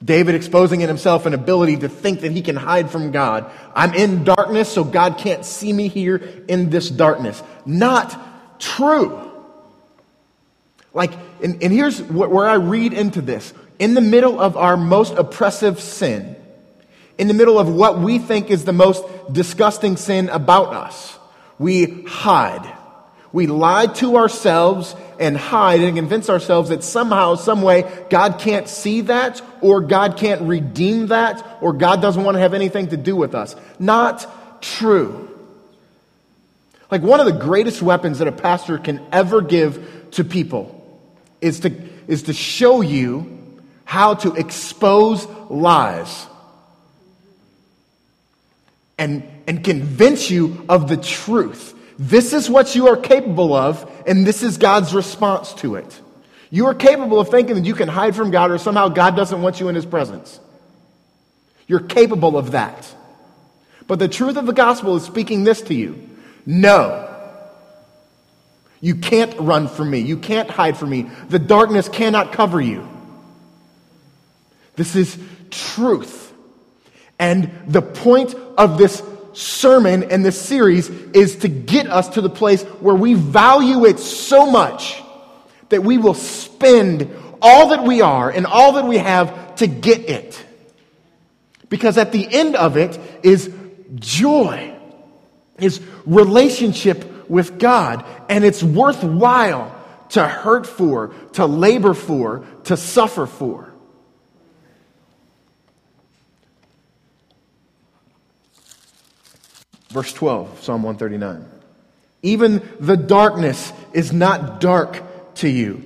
David 0.04 0.34
exposing 0.34 0.80
in 0.80 0.88
himself 0.88 1.26
an 1.26 1.34
ability 1.34 1.78
to 1.78 1.88
think 1.88 2.20
that 2.22 2.32
he 2.32 2.42
can 2.42 2.56
hide 2.56 2.90
from 2.90 3.12
God. 3.12 3.50
I'm 3.74 3.94
in 3.94 4.24
darkness, 4.24 4.68
so 4.68 4.84
God 4.84 5.18
can't 5.18 5.44
see 5.44 5.72
me 5.72 5.88
here 5.88 6.16
in 6.48 6.70
this 6.70 6.90
darkness. 6.90 7.42
Not 7.64 8.60
true. 8.60 9.30
Like, 10.92 11.12
and, 11.42 11.62
and 11.62 11.72
here's 11.72 12.02
where 12.02 12.48
I 12.48 12.54
read 12.54 12.92
into 12.92 13.20
this. 13.20 13.54
In 13.78 13.94
the 13.94 14.00
middle 14.00 14.40
of 14.40 14.56
our 14.56 14.76
most 14.76 15.14
oppressive 15.14 15.80
sin, 15.80 16.36
in 17.18 17.28
the 17.28 17.34
middle 17.34 17.58
of 17.58 17.68
what 17.68 18.00
we 18.00 18.18
think 18.18 18.50
is 18.50 18.64
the 18.64 18.72
most 18.72 19.04
disgusting 19.32 19.96
sin 19.96 20.28
about 20.28 20.74
us, 20.74 21.18
we 21.58 22.02
hide. 22.04 22.76
We 23.32 23.46
lie 23.46 23.86
to 23.86 24.16
ourselves 24.16 24.94
and 25.18 25.36
hide 25.36 25.80
and 25.80 25.96
convince 25.96 26.28
ourselves 26.28 26.68
that 26.68 26.84
somehow, 26.84 27.36
some 27.36 27.62
way, 27.62 27.90
God 28.10 28.38
can't 28.38 28.68
see 28.68 29.02
that, 29.02 29.40
or 29.62 29.80
God 29.80 30.16
can't 30.16 30.42
redeem 30.42 31.06
that, 31.06 31.58
or 31.62 31.72
God 31.72 32.02
doesn't 32.02 32.22
want 32.22 32.34
to 32.36 32.40
have 32.40 32.52
anything 32.52 32.88
to 32.88 32.96
do 32.96 33.16
with 33.16 33.34
us. 33.34 33.56
Not 33.78 34.60
true. 34.60 35.30
Like 36.90 37.00
one 37.00 37.20
of 37.20 37.26
the 37.26 37.32
greatest 37.32 37.80
weapons 37.80 38.18
that 38.18 38.28
a 38.28 38.32
pastor 38.32 38.76
can 38.76 39.00
ever 39.12 39.40
give 39.40 40.10
to 40.12 40.24
people 40.24 40.78
is 41.40 41.60
to, 41.60 41.72
is 42.06 42.24
to 42.24 42.34
show 42.34 42.82
you 42.82 43.38
how 43.84 44.14
to 44.14 44.34
expose 44.34 45.26
lies 45.48 46.26
and, 48.98 49.26
and 49.46 49.64
convince 49.64 50.30
you 50.30 50.64
of 50.68 50.88
the 50.88 50.98
truth 50.98 51.74
this 51.98 52.32
is 52.32 52.48
what 52.48 52.74
you 52.74 52.88
are 52.88 52.96
capable 52.96 53.54
of, 53.54 53.90
and 54.06 54.26
this 54.26 54.42
is 54.42 54.56
God's 54.56 54.94
response 54.94 55.52
to 55.54 55.76
it. 55.76 56.00
You 56.50 56.66
are 56.66 56.74
capable 56.74 57.18
of 57.18 57.28
thinking 57.28 57.56
that 57.56 57.64
you 57.64 57.74
can 57.74 57.88
hide 57.88 58.14
from 58.14 58.30
God 58.30 58.50
or 58.50 58.58
somehow 58.58 58.88
God 58.88 59.16
doesn't 59.16 59.40
want 59.40 59.60
you 59.60 59.68
in 59.68 59.74
his 59.74 59.86
presence. 59.86 60.38
You're 61.66 61.80
capable 61.80 62.36
of 62.36 62.52
that. 62.52 62.94
But 63.86 63.98
the 63.98 64.08
truth 64.08 64.36
of 64.36 64.46
the 64.46 64.52
gospel 64.52 64.96
is 64.96 65.02
speaking 65.02 65.44
this 65.44 65.62
to 65.62 65.74
you 65.74 66.08
no. 66.44 67.08
You 68.80 68.96
can't 68.96 69.38
run 69.38 69.68
from 69.68 69.90
me. 69.90 70.00
You 70.00 70.16
can't 70.16 70.50
hide 70.50 70.76
from 70.76 70.90
me. 70.90 71.02
The 71.28 71.38
darkness 71.38 71.88
cannot 71.88 72.32
cover 72.32 72.60
you. 72.60 72.88
This 74.74 74.96
is 74.96 75.16
truth. 75.50 76.32
And 77.18 77.50
the 77.68 77.82
point 77.82 78.34
of 78.58 78.78
this 78.78 79.00
sermon 79.32 80.04
and 80.04 80.24
this 80.24 80.40
series 80.40 80.88
is 80.88 81.36
to 81.36 81.48
get 81.48 81.88
us 81.88 82.10
to 82.10 82.20
the 82.20 82.30
place 82.30 82.62
where 82.80 82.94
we 82.94 83.14
value 83.14 83.84
it 83.86 83.98
so 83.98 84.50
much 84.50 85.02
that 85.68 85.82
we 85.82 85.98
will 85.98 86.14
spend 86.14 87.10
all 87.40 87.70
that 87.70 87.84
we 87.84 88.00
are 88.00 88.30
and 88.30 88.46
all 88.46 88.74
that 88.74 88.84
we 88.84 88.98
have 88.98 89.56
to 89.56 89.66
get 89.66 90.08
it. 90.08 90.44
Because 91.68 91.96
at 91.96 92.12
the 92.12 92.26
end 92.30 92.54
of 92.54 92.76
it 92.76 92.98
is 93.22 93.52
joy, 93.94 94.74
is 95.58 95.80
relationship 96.04 97.30
with 97.30 97.58
God, 97.58 98.04
and 98.28 98.44
it's 98.44 98.62
worthwhile 98.62 99.74
to 100.10 100.26
hurt 100.26 100.66
for, 100.66 101.08
to 101.32 101.46
labor 101.46 101.94
for, 101.94 102.44
to 102.64 102.76
suffer 102.76 103.26
for. 103.26 103.71
Verse 109.92 110.12
12, 110.14 110.62
Psalm 110.62 110.82
139. 110.82 111.44
Even 112.22 112.62
the 112.80 112.96
darkness 112.96 113.72
is 113.92 114.12
not 114.12 114.60
dark 114.60 115.02
to 115.36 115.48
you. 115.48 115.84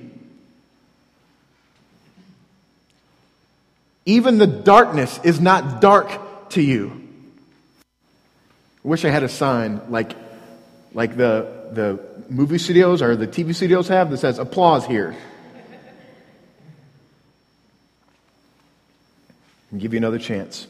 Even 4.05 4.37
the 4.37 4.47
darkness 4.47 5.19
is 5.25 5.41
not 5.41 5.81
dark 5.81 6.49
to 6.51 6.61
you. 6.61 7.03
I 8.85 8.87
wish 8.87 9.03
I 9.03 9.09
had 9.09 9.23
a 9.23 9.29
sign 9.29 9.81
like, 9.89 10.13
like 10.93 11.17
the, 11.17 11.67
the 11.73 11.99
movie 12.29 12.59
studios 12.59 13.01
or 13.01 13.17
the 13.17 13.27
TV 13.27 13.53
studios 13.53 13.89
have 13.89 14.09
that 14.11 14.19
says 14.19 14.39
applause 14.39 14.85
here. 14.85 15.17
Give 19.77 19.93
you 19.93 19.97
another 19.97 20.19
chance. 20.19 20.65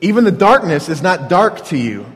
Even 0.00 0.24
the 0.24 0.32
darkness 0.32 0.88
is 0.88 1.02
not 1.02 1.28
dark 1.28 1.66
to 1.66 1.76
you. 1.76 2.06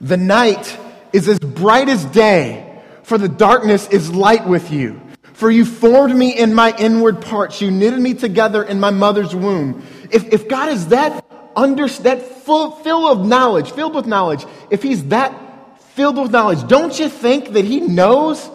The 0.00 0.16
night 0.16 0.78
is 1.12 1.28
as 1.28 1.38
bright 1.38 1.88
as 1.88 2.04
day, 2.06 2.82
for 3.02 3.18
the 3.18 3.28
darkness 3.28 3.88
is 3.88 4.10
light 4.10 4.46
with 4.46 4.70
you. 4.70 5.00
For 5.34 5.50
you 5.50 5.64
formed 5.64 6.14
me 6.14 6.36
in 6.38 6.54
my 6.54 6.74
inward 6.76 7.22
parts. 7.22 7.60
You 7.60 7.70
knitted 7.70 8.00
me 8.00 8.14
together 8.14 8.62
in 8.62 8.78
my 8.78 8.90
mother's 8.90 9.34
womb. 9.34 9.82
If, 10.10 10.32
if 10.32 10.48
God 10.48 10.70
is 10.70 10.88
that 10.88 11.24
under, 11.56 11.88
that 11.88 12.22
full, 12.22 12.72
filled 12.72 13.18
of 13.18 13.26
knowledge, 13.26 13.72
filled 13.72 13.94
with 13.94 14.06
knowledge, 14.06 14.44
if 14.70 14.82
he's 14.82 15.04
that 15.08 15.80
filled 15.94 16.18
with 16.18 16.30
knowledge, 16.30 16.66
don't 16.68 16.98
you 16.98 17.08
think 17.08 17.52
that 17.52 17.64
he 17.64 17.80
knows 17.80 18.48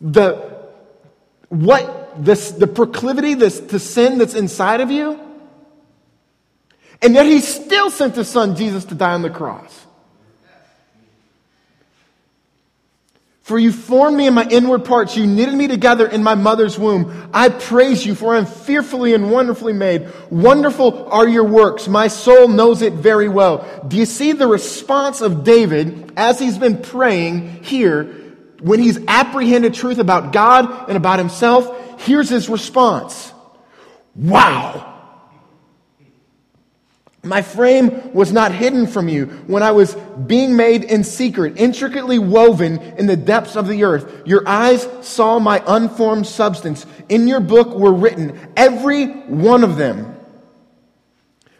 the, 0.00 0.36
what, 1.48 2.24
this, 2.24 2.50
the 2.52 2.66
proclivity 2.66 3.34
this, 3.34 3.60
to 3.60 3.78
sin 3.78 4.18
that's 4.18 4.34
inside 4.34 4.80
of 4.80 4.90
you? 4.90 5.20
And 7.02 7.14
yet 7.14 7.26
he 7.26 7.40
still 7.40 7.90
sent 7.90 8.16
his 8.16 8.28
son 8.28 8.56
Jesus 8.56 8.84
to 8.86 8.94
die 8.94 9.12
on 9.12 9.22
the 9.22 9.30
cross. 9.30 9.86
For 13.44 13.58
you 13.58 13.72
formed 13.72 14.16
me 14.16 14.26
in 14.26 14.32
my 14.32 14.48
inward 14.48 14.86
parts. 14.86 15.18
You 15.18 15.26
knitted 15.26 15.54
me 15.54 15.68
together 15.68 16.06
in 16.06 16.22
my 16.22 16.34
mother's 16.34 16.78
womb. 16.78 17.28
I 17.34 17.50
praise 17.50 18.04
you, 18.06 18.14
for 18.14 18.34
I 18.34 18.38
am 18.38 18.46
fearfully 18.46 19.12
and 19.12 19.30
wonderfully 19.30 19.74
made. 19.74 20.08
Wonderful 20.30 21.10
are 21.10 21.28
your 21.28 21.44
works. 21.44 21.86
My 21.86 22.08
soul 22.08 22.48
knows 22.48 22.80
it 22.80 22.94
very 22.94 23.28
well. 23.28 23.84
Do 23.86 23.98
you 23.98 24.06
see 24.06 24.32
the 24.32 24.46
response 24.46 25.20
of 25.20 25.44
David 25.44 26.14
as 26.16 26.38
he's 26.38 26.56
been 26.56 26.80
praying 26.80 27.62
here 27.62 28.04
when 28.62 28.80
he's 28.80 28.98
apprehended 29.06 29.74
truth 29.74 29.98
about 29.98 30.32
God 30.32 30.88
and 30.88 30.96
about 30.96 31.18
himself? 31.18 32.00
Here's 32.00 32.30
his 32.30 32.48
response. 32.48 33.30
Wow. 34.14 34.93
My 37.24 37.40
frame 37.40 38.12
was 38.12 38.32
not 38.32 38.52
hidden 38.52 38.86
from 38.86 39.08
you 39.08 39.26
when 39.46 39.62
I 39.62 39.72
was 39.72 39.94
being 40.26 40.56
made 40.56 40.84
in 40.84 41.04
secret, 41.04 41.56
intricately 41.56 42.18
woven 42.18 42.78
in 42.98 43.06
the 43.06 43.16
depths 43.16 43.56
of 43.56 43.66
the 43.66 43.84
earth. 43.84 44.26
Your 44.26 44.46
eyes 44.46 44.86
saw 45.00 45.38
my 45.38 45.62
unformed 45.66 46.26
substance. 46.26 46.84
In 47.08 47.26
your 47.26 47.40
book 47.40 47.70
were 47.70 47.94
written, 47.94 48.38
every 48.56 49.06
one 49.06 49.64
of 49.64 49.76
them, 49.76 50.14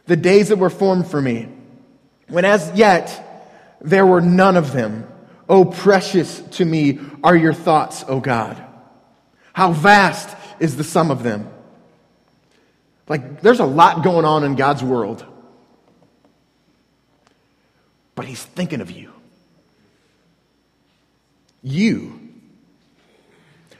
the 0.04 0.16
days 0.16 0.50
that 0.50 0.58
were 0.58 0.70
formed 0.70 1.06
for 1.06 1.20
me, 1.20 1.48
when 2.28 2.44
as 2.44 2.70
yet 2.74 3.78
there 3.80 4.04
were 4.04 4.20
none 4.20 4.58
of 4.58 4.72
them. 4.72 5.08
Oh, 5.48 5.64
precious 5.64 6.40
to 6.52 6.64
me 6.64 7.00
are 7.22 7.36
your 7.36 7.54
thoughts, 7.54 8.04
O 8.06 8.20
God. 8.20 8.62
How 9.54 9.72
vast 9.72 10.36
is 10.60 10.76
the 10.76 10.84
sum 10.84 11.10
of 11.10 11.22
them. 11.22 11.48
Like, 13.08 13.40
there's 13.40 13.60
a 13.60 13.66
lot 13.66 14.02
going 14.02 14.26
on 14.26 14.44
in 14.44 14.56
God's 14.56 14.82
world 14.82 15.24
but 18.14 18.24
he's 18.24 18.42
thinking 18.42 18.80
of 18.80 18.90
you. 18.90 19.12
You. 21.62 22.20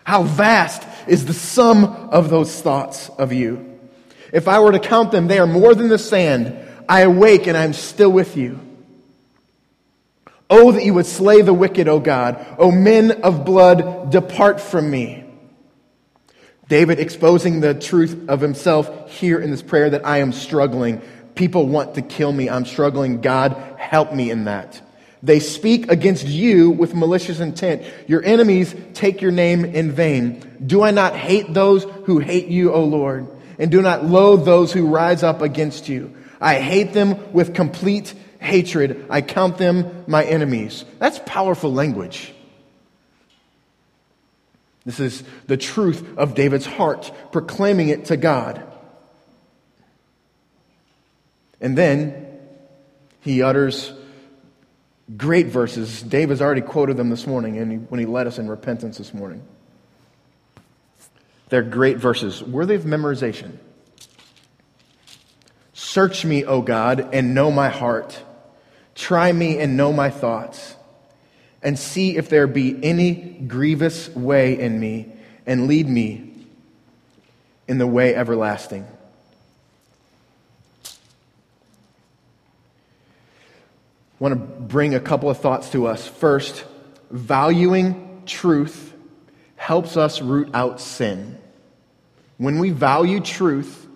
How 0.05 0.23
vast 0.23 0.87
is 1.07 1.26
the 1.26 1.35
sum 1.35 1.85
of 1.85 2.31
those 2.31 2.61
thoughts 2.61 3.09
of 3.11 3.33
you? 3.33 3.79
If 4.33 4.49
I 4.49 4.61
were 4.61 4.73
to 4.73 4.81
count 4.81 5.12
them, 5.12 5.29
they 5.29 5.38
are 5.38 5.47
more 5.47 5.75
than 5.75 5.88
the 5.88 5.99
sand. 5.99 6.57
I 6.88 7.03
awake 7.03 7.47
and 7.47 7.57
I'm 7.57 7.73
still 7.73 8.11
with 8.11 8.37
you. 8.37 8.61
Oh, 10.50 10.73
that 10.73 10.85
you 10.85 10.95
would 10.95 11.07
slay 11.07 11.41
the 11.41 11.55
wicked, 11.55 11.88
O 11.88 12.00
God. 12.00 12.45
O 12.59 12.71
men 12.71 13.23
of 13.23 13.45
blood, 13.45 14.11
depart 14.11 14.61
from 14.61 14.91
me. 14.91 15.25
David 16.69 16.99
exposing 16.99 17.61
the 17.61 17.75
truth 17.75 18.29
of 18.29 18.41
himself 18.41 19.11
here 19.11 19.38
in 19.38 19.50
this 19.50 19.62
prayer 19.62 19.91
that 19.91 20.07
I 20.07 20.19
am 20.19 20.33
struggling. 20.33 21.03
People 21.35 21.67
want 21.67 21.95
to 21.95 22.03
kill 22.03 22.33
me. 22.33 22.49
I'm 22.49 22.64
struggling. 22.64 23.21
God, 23.21 23.53
help 23.79 24.12
me 24.12 24.31
in 24.31 24.45
that. 24.45 24.81
They 25.23 25.41
speak 25.41 25.90
against 25.90 26.27
you 26.27 26.70
with 26.70 26.94
malicious 26.94 27.40
intent. 27.40 27.83
Your 28.07 28.23
enemies 28.23 28.75
take 28.92 29.23
your 29.23 29.33
name 29.33 29.64
in 29.64 29.90
vain. 29.90 30.59
Do 30.64 30.83
I 30.83 30.90
not 30.90 31.16
hate 31.16 31.55
those 31.55 31.85
who 32.05 32.18
hate 32.18 32.49
you, 32.49 32.73
O 32.73 32.85
Lord? 32.85 33.27
And 33.59 33.70
do 33.70 33.81
not 33.81 34.05
loathe 34.05 34.44
those 34.44 34.73
who 34.73 34.87
rise 34.87 35.23
up 35.23 35.40
against 35.40 35.88
you. 35.88 36.14
I 36.40 36.57
hate 36.57 36.92
them 36.92 37.33
with 37.33 37.55
complete 37.55 38.12
hatred. 38.38 39.07
I 39.09 39.23
count 39.23 39.57
them 39.57 40.05
my 40.07 40.25
enemies. 40.25 40.85
That's 40.99 41.18
powerful 41.25 41.73
language. 41.73 42.35
This 44.85 45.01
is 45.01 45.25
the 45.47 45.57
truth 45.57 46.18
of 46.18 46.35
David's 46.35 46.66
heart, 46.66 47.11
proclaiming 47.33 47.88
it 47.88 48.07
to 48.07 48.18
God. 48.18 48.62
And 51.64 51.79
then 51.79 52.29
he 53.22 53.42
utters 53.42 53.90
great 55.16 55.46
verses. 55.46 56.03
Dave 56.03 56.29
has 56.29 56.42
already 56.42 56.61
quoted 56.61 56.98
them 56.98 57.09
this 57.09 57.27
morning 57.27 57.57
and 57.57 57.90
when 57.90 57.98
he 57.98 58.05
led 58.05 58.27
us 58.27 58.38
in 58.38 58.50
repentance 58.50 58.98
this 58.98 59.14
morning. 59.14 59.42
They're 61.48 61.62
great 61.62 61.96
verses, 61.96 62.42
worthy 62.42 62.74
of 62.74 62.83
memorization. 62.83 63.57
Search 65.72 66.27
me, 66.27 66.44
O 66.44 66.61
God, 66.61 67.14
and 67.14 67.35
know 67.35 67.50
my 67.50 67.70
heart. 67.70 68.22
Try 68.94 69.33
me 69.33 69.59
and 69.59 69.74
know 69.74 69.90
my 69.90 70.11
thoughts, 70.11 70.77
and 71.62 71.79
see 71.79 72.18
if 72.18 72.29
there 72.29 72.46
be 72.46 72.79
any 72.85 73.14
grievous 73.14 74.11
way 74.11 74.61
in 74.61 74.79
me, 74.79 75.11
and 75.46 75.66
lead 75.66 75.88
me 75.88 76.31
in 77.66 77.79
the 77.79 77.87
way 77.87 78.14
everlasting. 78.14 78.87
Want 84.18 84.33
to 84.33 84.37
bring 84.37 84.94
a 84.94 85.00
couple 85.00 85.29
of 85.31 85.38
thoughts 85.38 85.70
to 85.70 85.87
us. 85.87 86.07
First, 86.07 86.64
valuing 87.11 88.22
truth 88.27 88.92
helps 89.57 89.96
us 89.96 90.20
root 90.20 90.50
out 90.55 90.81
sin. 90.81 91.38
When 92.38 92.59
we 92.59 92.70
value 92.70 93.20
truth, 93.20 93.87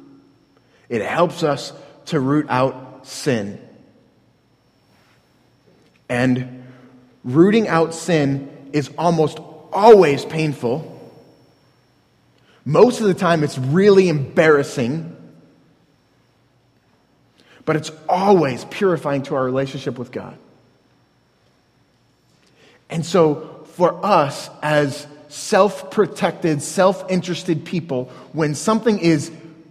it 0.88 1.02
helps 1.02 1.42
us 1.42 1.72
to 2.06 2.20
root 2.20 2.46
out 2.48 3.06
sin. 3.06 3.60
And 6.08 6.64
rooting 7.24 7.68
out 7.68 7.94
sin 7.94 8.70
is 8.72 8.90
almost 8.96 9.38
always 9.72 10.24
painful. 10.24 10.94
Most 12.64 13.00
of 13.00 13.06
the 13.06 13.14
time, 13.14 13.44
it's 13.44 13.58
really 13.58 14.08
embarrassing 14.08 15.17
but 17.68 17.76
it's 17.76 17.92
always 18.08 18.64
purifying 18.70 19.20
to 19.24 19.34
our 19.34 19.44
relationship 19.44 19.98
with 19.98 20.10
God. 20.10 20.38
And 22.88 23.04
so, 23.04 23.66
for 23.74 24.02
us 24.02 24.48
as 24.62 25.06
self 25.28 25.90
protected, 25.90 26.62
self 26.62 27.10
interested 27.10 27.66
people, 27.66 28.06
when 28.32 28.54
something 28.54 28.98
is 28.98 29.30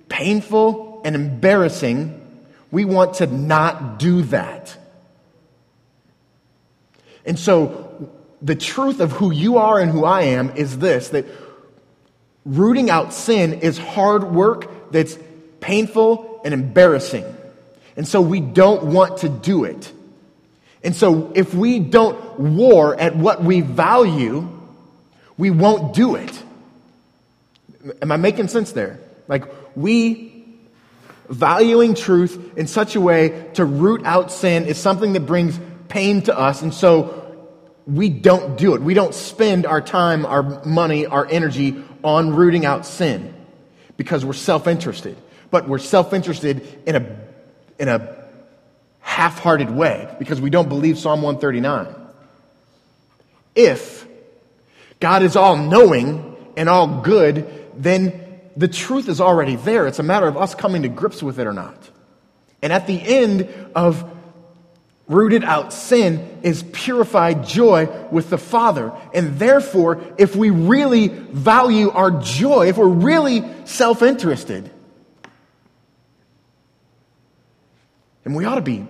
painful 0.10 1.01
and 1.05 1.15
embarrassing, 1.15 2.21
we 2.69 2.86
want 2.86 3.15
to 3.15 3.25
not 3.25 3.97
do 3.97 4.21
that. 4.21 4.77
And 7.25 7.39
so, 7.39 8.12
the 8.43 8.55
truth 8.55 8.99
of 8.99 9.12
who 9.12 9.31
you 9.31 9.57
are 9.57 9.79
and 9.79 9.89
who 9.89 10.05
I 10.05 10.21
am 10.21 10.51
is 10.51 10.77
this 10.77 11.10
that 11.10 11.25
rooting 12.45 12.91
out 12.91 13.12
sin 13.12 13.53
is 13.53 13.79
hard 13.79 14.23
work 14.23 14.91
that's 14.91 15.17
painful 15.62 16.41
and 16.45 16.53
embarrassing. 16.53 17.37
And 17.97 18.07
so 18.07 18.21
we 18.21 18.39
don't 18.39 18.93
want 18.93 19.17
to 19.19 19.29
do 19.29 19.65
it. 19.65 19.91
And 20.83 20.95
so 20.95 21.31
if 21.36 21.53
we 21.53 21.79
don't 21.79 22.39
war 22.39 22.97
at 22.97 23.15
what 23.15 23.43
we 23.43 23.62
value, 23.62 24.47
we 25.38 25.49
won't 25.49 25.95
do 25.95 26.15
it. 26.15 26.43
Am 28.01 28.12
I 28.12 28.17
making 28.17 28.47
sense 28.47 28.71
there? 28.71 28.99
Like, 29.27 29.45
we 29.75 30.45
valuing 31.27 31.95
truth 31.95 32.57
in 32.57 32.67
such 32.67 32.95
a 32.95 33.01
way 33.01 33.49
to 33.55 33.65
root 33.65 34.05
out 34.05 34.31
sin 34.31 34.65
is 34.65 34.77
something 34.77 35.13
that 35.13 35.21
brings 35.21 35.60
pain 35.89 36.21
to 36.23 36.38
us. 36.38 36.62
And 36.62 36.73
so 36.73 37.38
we 37.86 38.10
don't 38.10 38.57
do 38.57 38.75
it. 38.75 38.81
We 38.81 38.93
don't 38.93 39.13
spend 39.13 39.65
our 39.65 39.81
time, 39.81 40.25
our 40.25 40.63
money, 40.63 41.05
our 41.05 41.25
energy 41.25 41.83
on 42.03 42.36
rooting 42.36 42.65
out 42.65 42.86
sin 42.86 43.33
because 43.97 44.23
we're 44.23 44.33
self 44.33 44.67
interested. 44.67 45.17
But 45.49 45.67
we're 45.67 45.79
self 45.79 46.13
interested 46.13 46.65
in 46.86 46.95
a 46.95 47.26
in 47.79 47.87
a 47.87 48.15
half 49.01 49.39
hearted 49.39 49.71
way 49.71 50.13
because 50.19 50.41
we 50.41 50.49
don't 50.49 50.69
believe 50.69 50.97
Psalm 50.97 51.21
139. 51.21 51.93
If 53.55 54.07
God 54.99 55.23
is 55.23 55.35
all 55.35 55.57
knowing 55.57 56.35
and 56.55 56.69
all 56.69 57.01
good, 57.01 57.65
then 57.75 58.39
the 58.55 58.67
truth 58.67 59.07
is 59.07 59.21
already 59.21 59.55
there. 59.55 59.87
It's 59.87 59.99
a 59.99 60.03
matter 60.03 60.27
of 60.27 60.37
us 60.37 60.55
coming 60.55 60.83
to 60.83 60.89
grips 60.89 61.21
with 61.21 61.39
it 61.39 61.47
or 61.47 61.53
not. 61.53 61.77
And 62.61 62.73
at 62.73 62.87
the 62.87 62.99
end 62.99 63.47
of 63.75 64.13
rooted 65.07 65.43
out 65.43 65.71
sin 65.71 66.39
is 66.43 66.63
purified 66.73 67.45
joy 67.45 67.87
with 68.11 68.29
the 68.29 68.37
Father. 68.37 68.91
And 69.13 69.39
therefore, 69.39 70.01
if 70.17 70.35
we 70.35 70.49
really 70.49 71.07
value 71.07 71.89
our 71.91 72.11
joy, 72.11 72.67
if 72.67 72.77
we're 72.77 72.87
really 72.87 73.43
self 73.65 74.01
interested, 74.01 74.69
And 78.27 78.35
we 78.35 78.43
ought 78.43 78.55
to 78.55 78.61
be 78.61 78.85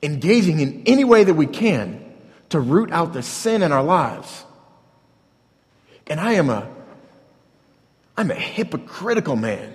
engaging 0.00 0.60
in 0.60 0.84
any 0.86 1.02
way 1.02 1.24
that 1.24 1.34
we 1.34 1.44
can 1.44 2.14
to 2.50 2.60
root 2.60 2.92
out 2.92 3.12
the 3.12 3.20
sin 3.20 3.64
in 3.64 3.72
our 3.72 3.82
lives. 3.82 4.44
And 6.06 6.20
I 6.20 6.34
am 6.34 6.50
a 6.50 6.70
I'm 8.16 8.30
a 8.30 8.36
hypocritical 8.36 9.34
man. 9.34 9.74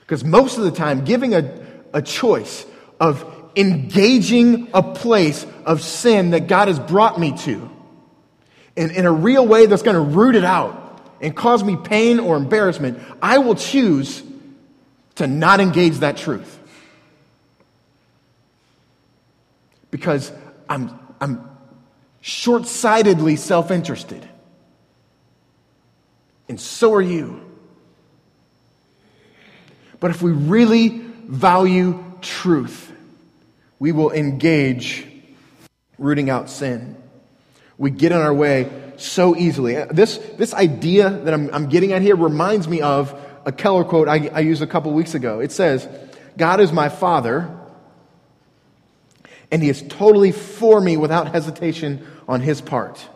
Because 0.00 0.24
most 0.24 0.56
of 0.56 0.64
the 0.64 0.70
time, 0.70 1.04
giving 1.04 1.34
a, 1.34 1.52
a 1.92 2.00
choice 2.00 2.64
of 2.98 3.26
engaging 3.54 4.68
a 4.72 4.82
place 4.82 5.44
of 5.66 5.82
sin 5.82 6.30
that 6.30 6.46
God 6.46 6.68
has 6.68 6.78
brought 6.78 7.20
me 7.20 7.36
to 7.40 7.70
in, 8.74 8.90
in 8.92 9.04
a 9.04 9.12
real 9.12 9.46
way 9.46 9.66
that's 9.66 9.82
going 9.82 9.96
to 9.96 10.16
root 10.16 10.34
it 10.34 10.44
out 10.44 10.98
and 11.20 11.36
cause 11.36 11.62
me 11.62 11.76
pain 11.76 12.18
or 12.18 12.38
embarrassment, 12.38 13.02
I 13.20 13.36
will 13.36 13.54
choose 13.54 14.22
to 15.18 15.26
not 15.26 15.60
engage 15.60 15.98
that 15.98 16.16
truth. 16.16 16.58
Because 19.90 20.32
I'm, 20.68 20.98
I'm 21.20 21.48
short 22.20 22.66
sightedly 22.66 23.36
self 23.36 23.70
interested. 23.70 24.26
And 26.48 26.60
so 26.60 26.94
are 26.94 27.02
you. 27.02 27.44
But 30.00 30.12
if 30.12 30.22
we 30.22 30.30
really 30.30 30.88
value 30.88 32.02
truth, 32.20 32.92
we 33.80 33.90
will 33.90 34.12
engage 34.12 35.04
rooting 35.98 36.30
out 36.30 36.48
sin. 36.48 36.96
We 37.76 37.90
get 37.90 38.12
in 38.12 38.18
our 38.18 38.32
way 38.32 38.70
so 38.98 39.36
easily. 39.36 39.76
Uh, 39.76 39.86
this, 39.86 40.18
this 40.36 40.54
idea 40.54 41.10
that 41.10 41.34
I'm, 41.34 41.52
I'm 41.52 41.68
getting 41.68 41.92
at 41.92 42.02
here 42.02 42.14
reminds 42.14 42.68
me 42.68 42.80
of 42.80 43.20
a 43.48 43.52
Keller 43.52 43.82
quote 43.82 44.08
I, 44.08 44.28
I 44.28 44.40
used 44.40 44.60
a 44.60 44.66
couple 44.66 44.92
weeks 44.92 45.14
ago. 45.14 45.40
It 45.40 45.52
says, 45.52 45.88
God 46.36 46.60
is 46.60 46.70
my 46.70 46.90
father, 46.90 47.50
and 49.50 49.62
he 49.62 49.70
is 49.70 49.82
totally 49.88 50.32
for 50.32 50.80
me 50.82 50.98
without 50.98 51.32
hesitation 51.32 52.06
on 52.28 52.42
his 52.42 52.60
part. 52.60 53.08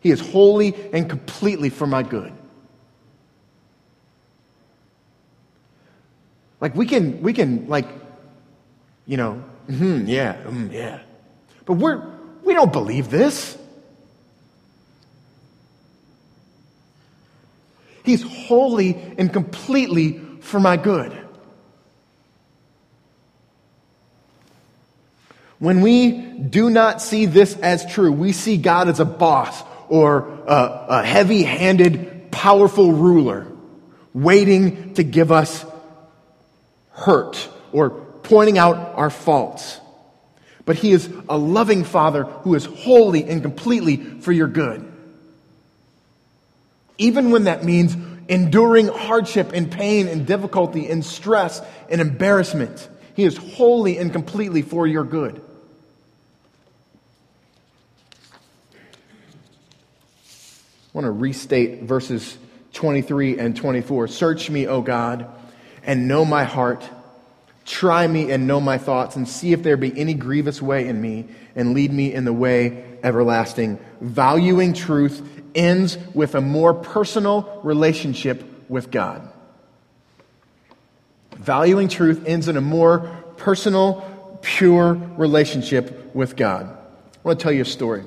He 0.00 0.12
is 0.12 0.20
wholly 0.20 0.76
and 0.92 1.10
completely 1.10 1.70
for 1.70 1.88
my 1.88 2.04
good. 2.04 2.32
Like 6.60 6.76
we 6.76 6.86
can, 6.86 7.20
we 7.20 7.32
can 7.32 7.68
like, 7.68 7.88
you 9.06 9.16
know, 9.16 9.44
mm, 9.68 10.06
yeah, 10.06 10.36
mm, 10.36 10.72
yeah. 10.72 11.00
But 11.64 11.74
we're, 11.74 12.00
we 12.44 12.54
don't 12.54 12.72
believe 12.72 13.10
this. 13.10 13.58
He's 18.06 18.22
wholly 18.22 18.94
and 19.18 19.32
completely 19.32 20.20
for 20.40 20.60
my 20.60 20.76
good. 20.76 21.12
When 25.58 25.80
we 25.80 26.12
do 26.12 26.70
not 26.70 27.02
see 27.02 27.26
this 27.26 27.56
as 27.56 27.84
true, 27.92 28.12
we 28.12 28.30
see 28.30 28.58
God 28.58 28.88
as 28.88 29.00
a 29.00 29.04
boss 29.04 29.60
or 29.88 30.28
a, 30.46 30.86
a 30.88 31.02
heavy 31.02 31.42
handed, 31.42 32.30
powerful 32.30 32.92
ruler 32.92 33.48
waiting 34.14 34.94
to 34.94 35.02
give 35.02 35.32
us 35.32 35.64
hurt 36.90 37.48
or 37.72 37.90
pointing 37.90 38.56
out 38.56 38.76
our 38.76 39.10
faults. 39.10 39.80
But 40.64 40.76
He 40.76 40.92
is 40.92 41.10
a 41.28 41.36
loving 41.36 41.82
Father 41.82 42.22
who 42.22 42.54
is 42.54 42.66
wholly 42.66 43.24
and 43.24 43.42
completely 43.42 43.96
for 43.96 44.30
your 44.30 44.48
good. 44.48 44.92
Even 46.98 47.30
when 47.30 47.44
that 47.44 47.64
means 47.64 47.96
enduring 48.28 48.88
hardship 48.88 49.52
and 49.52 49.70
pain 49.70 50.08
and 50.08 50.26
difficulty 50.26 50.88
and 50.88 51.04
stress 51.04 51.62
and 51.88 52.00
embarrassment, 52.00 52.88
He 53.14 53.24
is 53.24 53.36
wholly 53.36 53.98
and 53.98 54.12
completely 54.12 54.62
for 54.62 54.86
your 54.86 55.04
good. 55.04 55.40
I 60.24 60.98
want 60.98 61.04
to 61.04 61.10
restate 61.10 61.82
verses 61.82 62.38
23 62.72 63.38
and 63.38 63.54
24. 63.54 64.08
Search 64.08 64.48
me, 64.48 64.66
O 64.66 64.80
God, 64.80 65.26
and 65.82 66.08
know 66.08 66.24
my 66.24 66.44
heart. 66.44 66.88
Try 67.66 68.06
me 68.06 68.30
and 68.30 68.46
know 68.46 68.60
my 68.60 68.78
thoughts, 68.78 69.16
and 69.16 69.28
see 69.28 69.52
if 69.52 69.62
there 69.62 69.76
be 69.76 69.98
any 69.98 70.14
grievous 70.14 70.62
way 70.62 70.86
in 70.86 71.00
me, 71.00 71.26
and 71.54 71.74
lead 71.74 71.92
me 71.92 72.14
in 72.14 72.24
the 72.24 72.32
way 72.32 72.84
everlasting. 73.02 73.78
Valuing 74.00 74.72
truth 74.72 75.35
ends 75.56 75.98
with 76.14 76.34
a 76.34 76.40
more 76.40 76.74
personal 76.74 77.60
relationship 77.64 78.44
with 78.68 78.90
God. 78.90 79.28
Valuing 81.32 81.88
truth 81.88 82.24
ends 82.26 82.48
in 82.48 82.56
a 82.56 82.60
more 82.60 83.00
personal, 83.36 84.38
pure 84.42 84.94
relationship 84.94 86.14
with 86.14 86.36
God. 86.36 86.66
I 86.66 87.18
want 87.22 87.38
to 87.38 87.42
tell 87.42 87.52
you 87.52 87.62
a 87.62 87.64
story. 87.64 88.04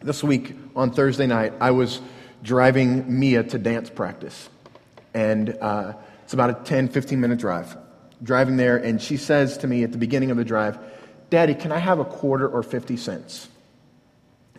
This 0.00 0.24
week 0.24 0.54
on 0.74 0.92
Thursday 0.92 1.26
night, 1.26 1.52
I 1.60 1.72
was 1.72 2.00
driving 2.42 3.18
Mia 3.18 3.42
to 3.44 3.58
dance 3.58 3.90
practice. 3.90 4.48
And 5.12 5.56
uh, 5.60 5.92
it's 6.24 6.32
about 6.32 6.50
a 6.50 6.64
10, 6.64 6.88
15 6.88 7.20
minute 7.20 7.38
drive. 7.38 7.76
Driving 8.22 8.56
there, 8.56 8.76
and 8.76 9.00
she 9.00 9.16
says 9.16 9.58
to 9.58 9.66
me 9.66 9.82
at 9.82 9.92
the 9.92 9.98
beginning 9.98 10.30
of 10.30 10.36
the 10.36 10.44
drive, 10.44 10.78
Daddy, 11.28 11.54
can 11.54 11.70
I 11.70 11.78
have 11.78 11.98
a 11.98 12.04
quarter 12.04 12.48
or 12.48 12.62
50 12.62 12.96
cents? 12.96 13.48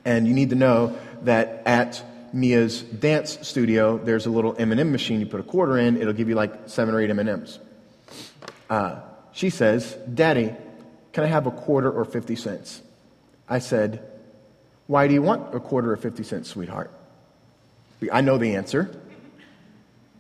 And 0.06 0.28
you 0.28 0.34
need 0.34 0.50
to 0.50 0.56
know 0.56 0.98
that 1.24 1.64
at 1.66 2.04
Mia's 2.34 2.82
dance 2.82 3.38
studio, 3.48 3.98
there's 3.98 4.26
a 4.26 4.30
little 4.30 4.56
M&M 4.58 4.92
machine. 4.92 5.20
You 5.20 5.26
put 5.26 5.40
a 5.40 5.44
quarter 5.44 5.78
in, 5.78 6.02
it'll 6.02 6.14
give 6.14 6.30
you 6.30 6.36
like 6.36 6.54
seven 6.68 6.96
or 6.96 7.02
eight 7.02 7.10
M&Ms. 7.10 7.60
Uh, 8.70 9.00
she 9.34 9.50
says, 9.50 9.98
Daddy, 10.12 10.56
can 11.14 11.24
I 11.24 11.28
have 11.28 11.46
a 11.46 11.52
quarter 11.52 11.92
or 11.92 12.06
50 12.06 12.36
cents? 12.36 12.82
I 13.48 13.60
said, 13.60 14.08
why 14.88 15.08
do 15.08 15.14
you 15.14 15.22
want 15.22 15.54
a 15.54 15.60
quarter 15.60 15.92
or 15.92 15.98
50 15.98 16.24
cents, 16.24 16.50
sweetheart? 16.50 16.92
I 18.12 18.22
know 18.22 18.38
the 18.38 18.56
answer 18.56 18.96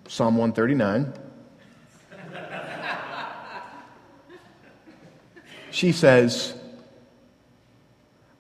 Psalm 0.08 0.38
139. 0.38 1.14
She 5.72 5.94
says, 5.94 6.54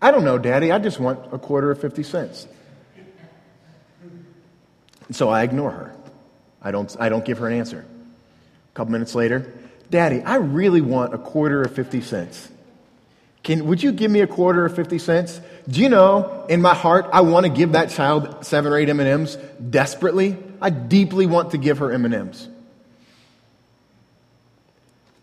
I 0.01 0.11
don't 0.11 0.23
know, 0.23 0.37
Daddy. 0.37 0.71
I 0.71 0.79
just 0.79 0.99
want 0.99 1.31
a 1.31 1.37
quarter 1.37 1.69
of 1.69 1.79
50 1.79 2.03
cents. 2.03 2.47
so 5.11 5.29
I 5.29 5.43
ignore 5.43 5.71
her. 5.71 5.95
I 6.61 6.71
don't, 6.71 6.95
I 6.99 7.09
don't 7.09 7.23
give 7.23 7.37
her 7.39 7.47
an 7.47 7.53
answer. 7.53 7.85
A 7.85 8.73
couple 8.73 8.91
minutes 8.91 9.13
later, 9.13 9.53
Daddy, 9.89 10.21
I 10.21 10.35
really 10.35 10.81
want 10.81 11.13
a 11.13 11.17
quarter 11.17 11.61
of 11.61 11.75
50 11.75 12.01
cents. 12.01 12.49
Can, 13.43 13.65
would 13.65 13.81
you 13.81 13.91
give 13.91 14.11
me 14.11 14.21
a 14.21 14.27
quarter 14.27 14.65
of 14.65 14.75
50 14.75 14.99
cents? 14.99 15.41
Do 15.67 15.81
you 15.81 15.89
know, 15.89 16.45
in 16.47 16.61
my 16.61 16.75
heart, 16.75 17.07
I 17.11 17.21
want 17.21 17.45
to 17.45 17.51
give 17.51 17.73
that 17.73 17.89
child 17.89 18.45
seven 18.45 18.71
or 18.71 18.77
eight 18.77 18.89
M&Ms 18.89 19.37
desperately. 19.69 20.37
I 20.61 20.69
deeply 20.69 21.25
want 21.25 21.51
to 21.51 21.57
give 21.57 21.79
her 21.79 21.91
M&Ms. 21.91 22.47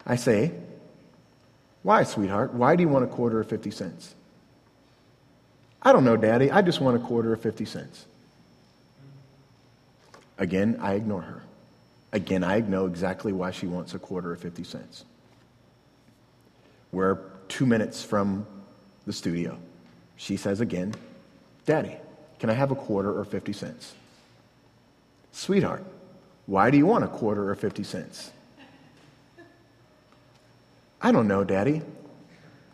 I 0.05 0.17
say, 0.17 0.53
why, 1.83 2.03
sweetheart? 2.03 2.55
Why 2.55 2.77
do 2.77 2.83
you 2.83 2.89
want 2.89 3.05
a 3.05 3.09
quarter 3.09 3.41
of 3.41 3.49
50 3.49 3.71
cents? 3.71 4.15
I 5.83 5.93
don't 5.93 6.05
know, 6.05 6.17
Daddy. 6.17 6.51
I 6.51 6.63
just 6.63 6.81
want 6.81 6.97
a 6.97 7.01
quarter 7.01 7.33
or 7.33 7.37
50 7.37 7.65
cents. 7.65 8.05
Again, 10.39 10.79
I 10.81 10.95
ignore 10.95 11.23
her. 11.23 11.43
Again, 12.13 12.43
I 12.43 12.61
know 12.61 12.87
exactly 12.87 13.33
why 13.33 13.51
she 13.51 13.67
wants 13.67 13.95
a 13.95 13.99
quarter 13.99 14.33
or 14.33 14.37
50 14.37 14.65
cents. 14.65 15.05
We're 16.91 17.19
two 17.49 17.67
minutes 17.67 18.03
from 18.03 18.47
the 19.07 19.13
studio. 19.13 19.59
She 20.17 20.37
says 20.37 20.61
again, 20.61 20.95
Daddy, 21.67 21.97
can 22.39 22.51
I 22.51 22.55
have 22.55 22.71
a 22.71 22.75
quarter 22.75 23.17
or 23.17 23.25
50 23.25 23.53
cents? 23.53 23.95
Sweetheart, 25.33 25.85
why 26.47 26.71
do 26.71 26.79
you 26.79 26.87
want 26.87 27.05
a 27.05 27.09
quarter 27.09 27.51
or 27.51 27.55
50 27.55 27.83
cents? 27.85 28.33
I 31.01 31.13
don't 31.13 31.29
know, 31.29 31.45
Daddy. 31.45 31.83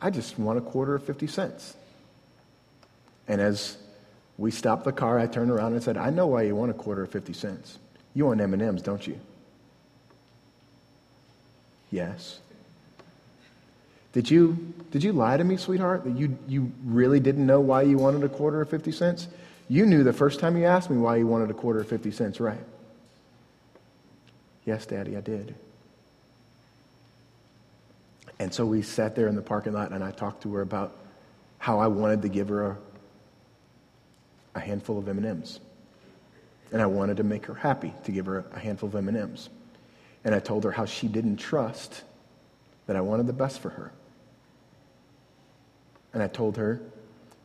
I 0.00 0.10
just 0.10 0.38
want 0.38 0.58
a 0.58 0.62
quarter 0.62 0.94
or 0.94 0.98
50 0.98 1.26
cents. 1.26 1.74
And 3.28 3.40
as 3.40 3.76
we 4.36 4.50
stopped 4.50 4.84
the 4.84 4.92
car, 4.92 5.18
I 5.18 5.26
turned 5.26 5.50
around 5.50 5.72
and 5.72 5.82
said, 5.82 5.96
I 5.96 6.10
know 6.10 6.26
why 6.26 6.42
you 6.42 6.54
want 6.56 6.70
a 6.70 6.74
quarter 6.74 7.04
of 7.04 7.10
50 7.10 7.32
cents. 7.32 7.78
You 8.14 8.26
want 8.26 8.40
M&Ms, 8.40 8.82
don't 8.82 9.06
you? 9.06 9.18
Yes. 11.90 12.40
Did 14.12 14.30
you, 14.30 14.74
did 14.90 15.02
you 15.02 15.12
lie 15.12 15.36
to 15.36 15.44
me, 15.44 15.56
sweetheart, 15.56 16.04
that 16.04 16.16
you, 16.16 16.38
you 16.46 16.72
really 16.84 17.20
didn't 17.20 17.46
know 17.46 17.60
why 17.60 17.82
you 17.82 17.98
wanted 17.98 18.22
a 18.22 18.28
quarter 18.28 18.60
of 18.60 18.68
50 18.70 18.92
cents? 18.92 19.28
You 19.68 19.86
knew 19.86 20.04
the 20.04 20.12
first 20.12 20.40
time 20.40 20.56
you 20.56 20.66
asked 20.66 20.90
me 20.90 20.96
why 20.96 21.16
you 21.16 21.26
wanted 21.26 21.50
a 21.50 21.54
quarter 21.54 21.80
of 21.80 21.88
50 21.88 22.10
cents, 22.10 22.38
right? 22.38 22.60
Yes, 24.64 24.86
Daddy, 24.86 25.16
I 25.16 25.20
did. 25.20 25.54
And 28.38 28.52
so 28.52 28.66
we 28.66 28.82
sat 28.82 29.14
there 29.14 29.28
in 29.28 29.36
the 29.36 29.42
parking 29.42 29.72
lot 29.72 29.92
and 29.92 30.02
I 30.02 30.10
talked 30.10 30.42
to 30.42 30.54
her 30.54 30.60
about 30.60 30.96
how 31.58 31.78
I 31.78 31.86
wanted 31.86 32.22
to 32.22 32.28
give 32.28 32.48
her 32.48 32.70
a, 32.70 32.76
a 34.54 34.60
handful 34.60 34.98
of 34.98 35.08
M&Ms. 35.08 35.60
And 36.72 36.80
I 36.82 36.86
wanted 36.86 37.18
to 37.18 37.22
make 37.22 37.46
her 37.46 37.54
happy 37.54 37.92
to 38.04 38.12
give 38.12 38.26
her 38.26 38.44
a 38.52 38.58
handful 38.58 38.88
of 38.88 38.94
M&Ms. 38.94 39.48
And 40.24 40.34
I 40.34 40.40
told 40.40 40.64
her 40.64 40.70
how 40.70 40.86
she 40.86 41.08
didn't 41.08 41.36
trust 41.36 42.02
that 42.86 42.96
I 42.96 43.00
wanted 43.00 43.26
the 43.26 43.32
best 43.32 43.60
for 43.60 43.70
her. 43.70 43.92
And 46.12 46.22
I 46.22 46.28
told 46.28 46.56
her 46.56 46.80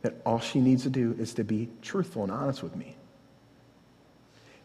that 0.02 0.16
all 0.26 0.40
she 0.40 0.62
needs 0.62 0.84
to 0.84 0.90
do 0.90 1.16
is 1.20 1.34
to 1.36 1.44
be 1.44 1.70
truthful 1.82 2.24
and 2.24 2.32
honest 2.32 2.64
with 2.64 2.76
me. 2.76 2.96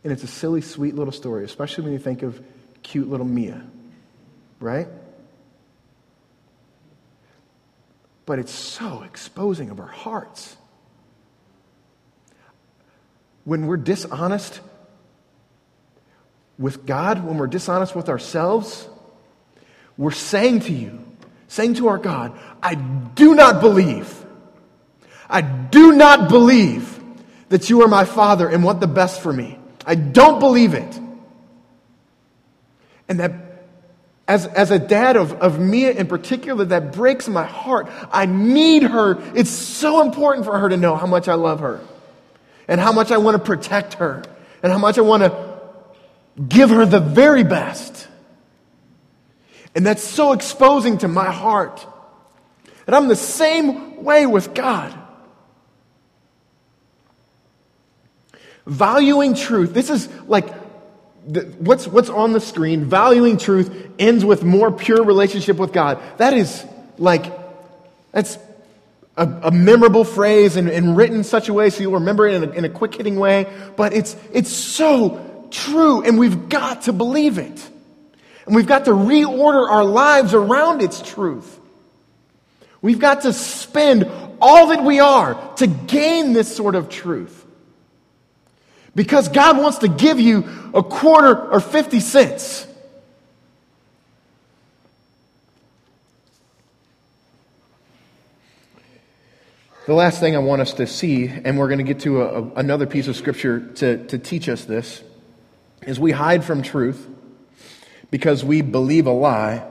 And 0.05 0.13
it's 0.13 0.23
a 0.23 0.29
silly, 0.29 0.61
sweet 0.61 0.95
little 0.95 1.13
story, 1.13 1.45
especially 1.45 1.85
when 1.85 1.93
you 1.93 1.99
think 1.99 2.23
of 2.23 2.41
cute 2.83 3.09
little 3.09 3.27
Mia, 3.27 3.65
right? 4.61 4.87
But 8.27 8.39
it's 8.39 8.53
so 8.53 9.03
exposing 9.03 9.71
of 9.71 9.81
our 9.81 9.87
hearts. 9.87 10.57
When 13.45 13.67
we're 13.67 13.77
dishonest 13.77 14.61
with 16.59 16.87
God, 16.87 17.25
when 17.25 17.39
we're 17.39 17.47
dishonest 17.47 17.95
with 17.95 18.09
ourselves, 18.09 18.89
we're 19.97 20.13
saying 20.13 20.61
to 20.61 20.73
you, 20.73 21.05
saying 21.49 21.75
to 21.75 21.89
our 21.89 21.99
God, 21.99 22.39
I 22.63 22.75
do 22.75 23.35
not 23.35 23.61
believe. 23.61 24.25
I 25.29 25.41
do 25.41 25.93
not 25.93 26.29
believe 26.29 27.01
that 27.49 27.71
you 27.71 27.83
are 27.83 27.89
my 27.89 28.05
Father 28.05 28.49
and 28.49 28.65
want 28.65 28.81
the 28.81 28.87
best 28.87 29.21
for 29.21 29.33
me. 29.33 29.59
I 29.87 29.95
don't 29.95 30.39
believe 30.39 30.75
it. 30.75 31.01
And 33.09 33.21
that, 33.21 33.33
as, 34.27 34.47
as 34.47 34.71
a 34.71 34.79
dad 34.79 35.17
of, 35.17 35.33
of 35.35 35.61
Mia 35.61 35.93
in 35.93 36.07
particular, 36.07 36.65
that 36.65 36.93
breaks 36.93 37.29
my 37.29 37.45
heart. 37.45 37.89
I 38.11 38.27
need 38.27 38.85
her. 38.85 39.23
It's 39.37 39.51
so 39.51 40.01
important 40.01 40.47
for 40.47 40.59
her 40.59 40.71
to 40.71 40.77
know 40.77 40.97
how 40.97 41.07
much 41.07 41.29
I 41.29 41.35
love 41.35 41.61
her 41.61 41.81
and 42.68 42.81
how 42.81 42.92
much 42.92 43.11
I 43.11 43.18
want 43.18 43.37
to 43.37 43.42
protect 43.42 43.94
her 43.94 44.22
and 44.62 44.72
how 44.72 44.79
much 44.79 44.98
I 44.98 45.03
want 45.03 45.22
to 45.22 45.61
give 46.48 46.70
her 46.70 46.87
the 46.87 47.00
very 47.00 47.44
best. 47.44 48.09
And 49.74 49.87
that's 49.87 50.03
so 50.03 50.33
exposing 50.33 50.98
to 50.98 51.09
my 51.09 51.31
heart. 51.31 51.85
And 52.87 52.94
I'm 52.94 53.09
the 53.09 53.16
same 53.16 54.05
way 54.05 54.27
with 54.27 54.55
God. 54.55 54.96
Valuing 58.66 59.35
truth. 59.35 59.74
This 59.74 59.90
is 59.90 60.09
like 60.27 60.48
what's, 61.24 61.87
what's 61.87 62.09
on 62.09 62.33
the 62.33 62.40
screen. 62.40 62.85
Valuing 62.85 63.37
truth 63.37 63.90
ends 63.98 64.24
with 64.24 64.42
more 64.42 64.70
pure 64.70 65.03
relationship 65.05 65.57
with 65.57 65.72
God. 65.72 66.00
That 66.18 66.35
is 66.35 66.64
like, 66.98 67.27
that's 68.12 68.38
a, 69.16 69.29
a 69.44 69.50
memorable 69.50 70.05
phrase 70.05 70.57
and, 70.57 70.68
and, 70.68 70.96
written 70.96 71.18
in 71.18 71.24
such 71.24 71.48
a 71.48 71.53
way 71.53 71.70
so 71.70 71.83
you'll 71.83 71.92
remember 71.92 72.27
it 72.27 72.35
in 72.35 72.48
a, 72.48 72.53
in 72.53 72.64
a 72.64 72.68
quick 72.68 72.94
hitting 72.94 73.16
way. 73.16 73.46
But 73.77 73.92
it's, 73.92 74.16
it's 74.33 74.50
so 74.50 75.48
true, 75.50 76.03
and 76.03 76.18
we've 76.18 76.48
got 76.48 76.83
to 76.83 76.92
believe 76.92 77.38
it. 77.38 77.70
And 78.46 78.55
we've 78.55 78.66
got 78.66 78.87
to 78.87 78.90
reorder 78.90 79.68
our 79.68 79.85
lives 79.85 80.35
around 80.35 80.83
its 80.83 81.00
truth. 81.00 81.61
We've 82.83 82.98
got 82.98 83.22
to 83.22 83.33
spend 83.33 84.11
all 84.40 84.66
that 84.68 84.85
we 84.85 85.00
are 85.00 85.55
to 85.57 85.66
gain 85.66 86.35
this 86.35 86.55
sort 86.55 86.74
of 86.74 86.90
truth. 86.90 87.42
Because 88.94 89.29
God 89.29 89.59
wants 89.59 89.79
to 89.79 89.88
give 89.88 90.20
you 90.20 90.70
a 90.74 90.83
quarter 90.83 91.50
or 91.50 91.61
50 91.61 92.00
cents. 92.00 92.66
The 99.87 99.92
last 99.92 100.18
thing 100.18 100.35
I 100.35 100.38
want 100.38 100.62
us 100.62 100.73
to 100.75 100.87
see, 100.87 101.29
and 101.29 101.59
we're 101.59 101.68
going 101.68 101.79
to 101.79 101.85
get 101.85 102.01
to 102.01 102.23
a, 102.23 102.42
a, 102.42 102.42
another 102.55 102.87
piece 102.87 103.07
of 103.07 103.16
scripture 103.16 103.61
to, 103.75 104.07
to 104.07 104.18
teach 104.18 104.49
us 104.49 104.64
this, 104.64 105.03
is 105.83 106.01
we 106.01 106.11
hide 106.11 106.42
from 106.42 106.62
truth 106.62 107.07
because 108.11 108.42
we 108.42 108.62
believe 108.62 109.07
a 109.07 109.12
lie 109.12 109.62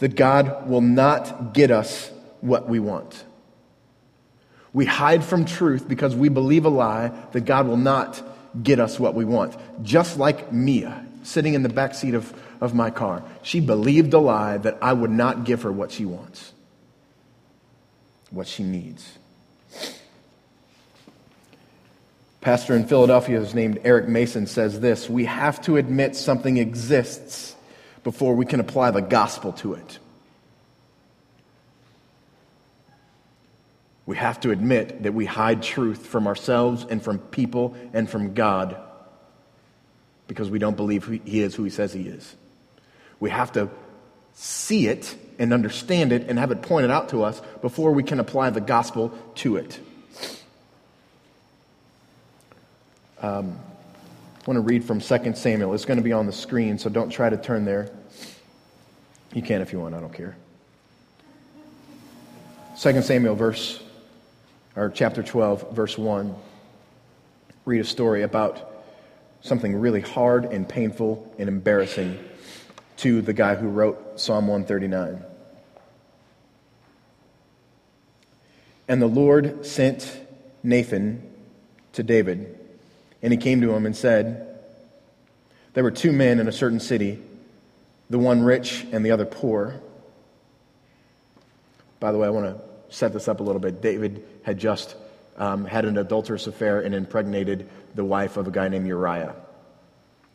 that 0.00 0.16
God 0.16 0.68
will 0.68 0.80
not 0.80 1.54
get 1.54 1.70
us 1.70 2.10
what 2.40 2.68
we 2.68 2.80
want. 2.80 3.24
We 4.72 4.86
hide 4.86 5.22
from 5.22 5.44
truth 5.44 5.86
because 5.86 6.16
we 6.16 6.28
believe 6.28 6.64
a 6.64 6.68
lie 6.68 7.12
that 7.30 7.44
God 7.44 7.68
will 7.68 7.76
not 7.76 8.20
get 8.60 8.80
us 8.80 8.98
what 8.98 9.14
we 9.14 9.24
want. 9.24 9.56
Just 9.84 10.18
like 10.18 10.52
Mia, 10.52 11.06
sitting 11.22 11.54
in 11.54 11.62
the 11.62 11.68
back 11.68 11.94
seat 11.94 12.14
of, 12.14 12.34
of 12.60 12.74
my 12.74 12.90
car. 12.90 13.22
She 13.42 13.60
believed 13.60 14.14
a 14.14 14.18
lie 14.18 14.58
that 14.58 14.78
I 14.82 14.92
would 14.92 15.12
not 15.12 15.44
give 15.44 15.62
her 15.62 15.70
what 15.70 15.92
she 15.92 16.04
wants, 16.04 16.52
what 18.30 18.48
she 18.48 18.64
needs. 18.64 19.18
Pastor 22.40 22.76
in 22.76 22.86
Philadelphia 22.86 23.38
who's 23.38 23.54
named 23.54 23.80
Eric 23.84 24.06
Mason 24.06 24.46
says 24.46 24.78
this 24.78 25.08
We 25.08 25.24
have 25.24 25.62
to 25.62 25.78
admit 25.78 26.14
something 26.14 26.58
exists 26.58 27.56
before 28.02 28.34
we 28.34 28.44
can 28.44 28.60
apply 28.60 28.90
the 28.90 29.00
gospel 29.00 29.52
to 29.54 29.74
it. 29.74 29.98
We 34.04 34.16
have 34.18 34.40
to 34.40 34.50
admit 34.50 35.04
that 35.04 35.14
we 35.14 35.24
hide 35.24 35.62
truth 35.62 36.06
from 36.06 36.26
ourselves 36.26 36.84
and 36.88 37.02
from 37.02 37.18
people 37.18 37.74
and 37.94 38.08
from 38.08 38.34
God 38.34 38.76
because 40.28 40.50
we 40.50 40.58
don't 40.58 40.76
believe 40.76 41.06
He 41.24 41.40
is 41.40 41.54
who 41.54 41.64
He 41.64 41.70
says 41.70 41.94
He 41.94 42.02
is. 42.02 42.36
We 43.20 43.30
have 43.30 43.52
to 43.52 43.70
see 44.34 44.86
it 44.86 45.16
and 45.38 45.52
understand 45.52 46.12
it 46.12 46.28
and 46.28 46.38
have 46.38 46.50
it 46.50 46.62
pointed 46.62 46.90
out 46.90 47.08
to 47.10 47.22
us 47.22 47.40
before 47.60 47.92
we 47.92 48.02
can 48.02 48.20
apply 48.20 48.50
the 48.50 48.60
gospel 48.60 49.10
to 49.36 49.56
it. 49.56 49.80
Um, 53.20 53.58
I 54.40 54.50
want 54.50 54.58
to 54.58 54.60
read 54.60 54.84
from 54.84 55.00
2 55.00 55.34
Samuel. 55.34 55.72
It's 55.72 55.86
going 55.86 55.96
to 55.96 56.02
be 56.02 56.12
on 56.12 56.26
the 56.26 56.32
screen, 56.32 56.78
so 56.78 56.90
don't 56.90 57.10
try 57.10 57.30
to 57.30 57.36
turn 57.36 57.64
there. 57.64 57.90
You 59.32 59.42
can 59.42 59.62
if 59.62 59.72
you 59.72 59.80
want, 59.80 59.94
I 59.94 60.00
don't 60.00 60.12
care. 60.12 60.36
2 62.78 63.02
Samuel, 63.02 63.34
verse 63.34 63.82
or 64.76 64.90
chapter 64.90 65.22
12, 65.22 65.72
verse 65.72 65.96
1, 65.96 66.34
read 67.64 67.80
a 67.80 67.84
story 67.84 68.22
about 68.22 68.74
something 69.40 69.76
really 69.76 70.00
hard 70.00 70.46
and 70.46 70.68
painful 70.68 71.32
and 71.38 71.48
embarrassing 71.48 72.18
to 72.98 73.22
the 73.22 73.32
guy 73.32 73.54
who 73.54 73.68
wrote 73.68 74.20
Psalm 74.20 74.46
139. 74.46 75.22
And 78.86 79.00
the 79.00 79.06
Lord 79.06 79.64
sent 79.64 80.20
Nathan 80.62 81.22
to 81.92 82.02
David, 82.02 82.58
and 83.22 83.32
he 83.32 83.38
came 83.38 83.60
to 83.60 83.72
him 83.72 83.86
and 83.86 83.96
said, 83.96 84.58
There 85.72 85.84
were 85.84 85.90
two 85.90 86.12
men 86.12 86.38
in 86.38 86.48
a 86.48 86.52
certain 86.52 86.80
city, 86.80 87.20
the 88.10 88.18
one 88.18 88.42
rich 88.42 88.86
and 88.92 89.04
the 89.04 89.10
other 89.10 89.24
poor. 89.24 89.80
By 92.00 92.12
the 92.12 92.18
way, 92.18 92.26
I 92.26 92.30
want 92.30 92.46
to 92.46 92.94
set 92.94 93.12
this 93.12 93.28
up 93.28 93.40
a 93.40 93.42
little 93.42 93.60
bit. 93.60 93.80
David 93.80 94.24
had 94.42 94.58
just 94.58 94.94
um, 95.36 95.64
had 95.64 95.84
an 95.84 95.96
adulterous 95.96 96.46
affair 96.46 96.80
and 96.80 96.94
impregnated 96.94 97.68
the 97.94 98.04
wife 98.04 98.36
of 98.36 98.46
a 98.46 98.50
guy 98.50 98.68
named 98.68 98.86
Uriah. 98.86 99.34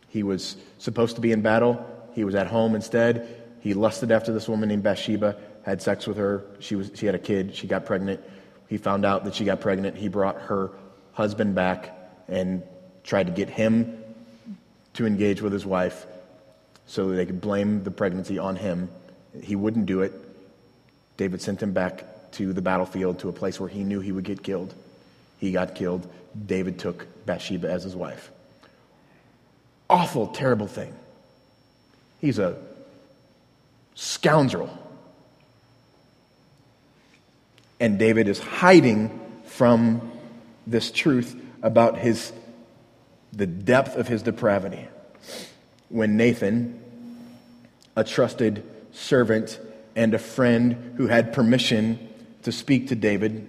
He 0.10 0.24
was 0.24 0.58
supposed 0.80 1.16
to 1.16 1.22
be 1.22 1.32
in 1.32 1.42
battle. 1.42 1.86
He 2.20 2.26
was 2.26 2.36
at 2.36 2.48
home 2.48 2.76
instead. 2.76 3.46
He 3.62 3.74
lusted 3.74 4.12
after 4.12 4.34
this 4.34 4.50
woman 4.50 4.68
named 4.68 4.84
Bathsheba, 4.84 5.38
had 5.64 5.82
sex 5.82 6.06
with 6.06 6.18
her. 6.18 6.44
She, 6.60 6.76
was, 6.76 6.92
she 6.94 7.06
had 7.06 7.16
a 7.16 7.18
kid. 7.18 7.56
She 7.56 7.66
got 7.66 7.86
pregnant. 7.86 8.20
He 8.68 8.76
found 8.76 9.06
out 9.06 9.24
that 9.24 9.36
she 9.36 9.46
got 9.46 9.62
pregnant. 9.62 9.96
He 9.96 10.10
brought 10.10 10.36
her 10.42 10.72
husband 11.14 11.56
back 11.56 11.98
and 12.28 12.62
tried 13.06 13.28
to 13.28 13.32
get 13.32 13.50
him 13.50 14.04
to 14.96 15.06
engage 15.06 15.42
with 15.42 15.54
his 15.54 15.66
wife 15.66 16.06
so 16.88 17.08
they 17.08 17.26
could 17.26 17.40
blame 17.40 17.86
the 17.86 17.92
pregnancy 17.92 18.38
on 18.38 18.58
him. 18.58 18.90
He 19.42 19.56
wouldn't 19.56 19.86
do 19.86 20.02
it. 20.02 20.12
David 21.16 21.42
sent 21.42 21.64
him 21.64 21.72
back 21.72 22.32
to 22.34 22.52
the 22.52 22.62
battlefield 22.62 23.20
to 23.20 23.30
a 23.30 23.32
place 23.32 23.62
where 23.62 23.70
he 23.70 23.86
knew 23.86 24.02
he 24.02 24.12
would 24.12 24.26
get 24.26 24.44
killed. 24.44 24.74
He 25.38 25.54
got 25.54 25.74
killed. 25.74 26.06
David 26.46 26.80
took 26.80 27.08
Bathsheba 27.26 27.72
as 27.72 27.86
his 27.86 27.96
wife. 27.96 28.30
Awful, 29.90 30.28
terrible 30.28 30.68
thing. 30.68 30.94
He's 32.20 32.40
a 32.40 32.58
scoundrel. 33.96 34.70
And 37.80 37.98
David 37.98 38.28
is 38.28 38.40
hiding 38.40 39.20
from 39.46 40.12
this 40.68 40.92
truth 40.92 41.36
about 41.62 41.98
his 41.98 42.32
the 43.32 43.46
depth 43.46 43.96
of 43.96 44.08
his 44.08 44.24
depravity. 44.24 44.88
When 45.90 46.18
Nathan, 46.18 46.80
a 47.96 48.04
trusted 48.04 48.64
servant 48.92 49.60
and 49.96 50.14
a 50.14 50.20
friend 50.20 50.94
who 50.98 51.08
had 51.08 51.34
permission 51.34 52.10
to 52.44 52.52
speak 52.52 52.88
to 52.88 52.96
David. 52.96 53.48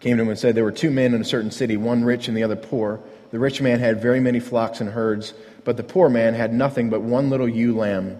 Came 0.00 0.16
to 0.16 0.22
him 0.22 0.28
and 0.28 0.38
said, 0.38 0.54
There 0.54 0.64
were 0.64 0.72
two 0.72 0.90
men 0.90 1.14
in 1.14 1.20
a 1.20 1.24
certain 1.24 1.50
city, 1.50 1.76
one 1.76 2.04
rich 2.04 2.28
and 2.28 2.36
the 2.36 2.42
other 2.42 2.56
poor. 2.56 3.00
The 3.30 3.38
rich 3.38 3.60
man 3.60 3.80
had 3.80 4.00
very 4.00 4.20
many 4.20 4.40
flocks 4.40 4.80
and 4.80 4.90
herds, 4.90 5.34
but 5.64 5.76
the 5.76 5.82
poor 5.82 6.08
man 6.08 6.34
had 6.34 6.52
nothing 6.52 6.90
but 6.90 7.02
one 7.02 7.30
little 7.30 7.48
ewe 7.48 7.76
lamb 7.76 8.18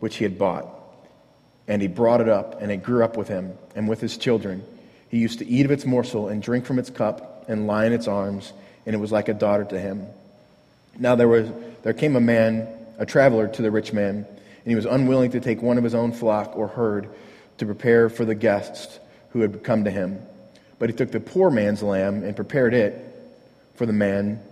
which 0.00 0.16
he 0.16 0.24
had 0.24 0.38
bought. 0.38 0.66
And 1.66 1.82
he 1.82 1.88
brought 1.88 2.20
it 2.20 2.28
up, 2.28 2.62
and 2.62 2.72
it 2.72 2.82
grew 2.82 3.04
up 3.04 3.16
with 3.16 3.28
him 3.28 3.52
and 3.74 3.88
with 3.88 4.00
his 4.00 4.16
children. 4.16 4.64
He 5.10 5.18
used 5.18 5.38
to 5.40 5.46
eat 5.46 5.64
of 5.64 5.70
its 5.70 5.84
morsel 5.84 6.28
and 6.28 6.42
drink 6.42 6.64
from 6.64 6.78
its 6.78 6.90
cup 6.90 7.44
and 7.48 7.66
lie 7.66 7.84
in 7.84 7.92
its 7.92 8.08
arms, 8.08 8.52
and 8.86 8.94
it 8.94 8.98
was 8.98 9.12
like 9.12 9.28
a 9.28 9.34
daughter 9.34 9.64
to 9.64 9.78
him. 9.78 10.06
Now 10.98 11.14
there, 11.14 11.28
was, 11.28 11.50
there 11.82 11.92
came 11.92 12.16
a 12.16 12.20
man, 12.20 12.68
a 12.98 13.04
traveler 13.04 13.48
to 13.48 13.62
the 13.62 13.70
rich 13.70 13.92
man 13.92 14.26
and 14.68 14.72
he 14.72 14.76
was 14.76 14.84
unwilling 14.84 15.30
to 15.30 15.40
take 15.40 15.62
one 15.62 15.78
of 15.78 15.84
his 15.84 15.94
own 15.94 16.12
flock 16.12 16.54
or 16.54 16.68
herd 16.68 17.08
to 17.56 17.64
prepare 17.64 18.10
for 18.10 18.26
the 18.26 18.34
guests 18.34 19.00
who 19.30 19.40
had 19.40 19.64
come 19.64 19.84
to 19.84 19.90
him. 19.90 20.20
But 20.78 20.90
he 20.90 20.94
took 20.94 21.10
the 21.10 21.20
poor 21.20 21.50
man's 21.50 21.82
lamb 21.82 22.22
and 22.22 22.36
prepared 22.36 22.74
it 22.74 23.07
for 23.78 23.86
the 23.86 23.92
man 23.92 24.42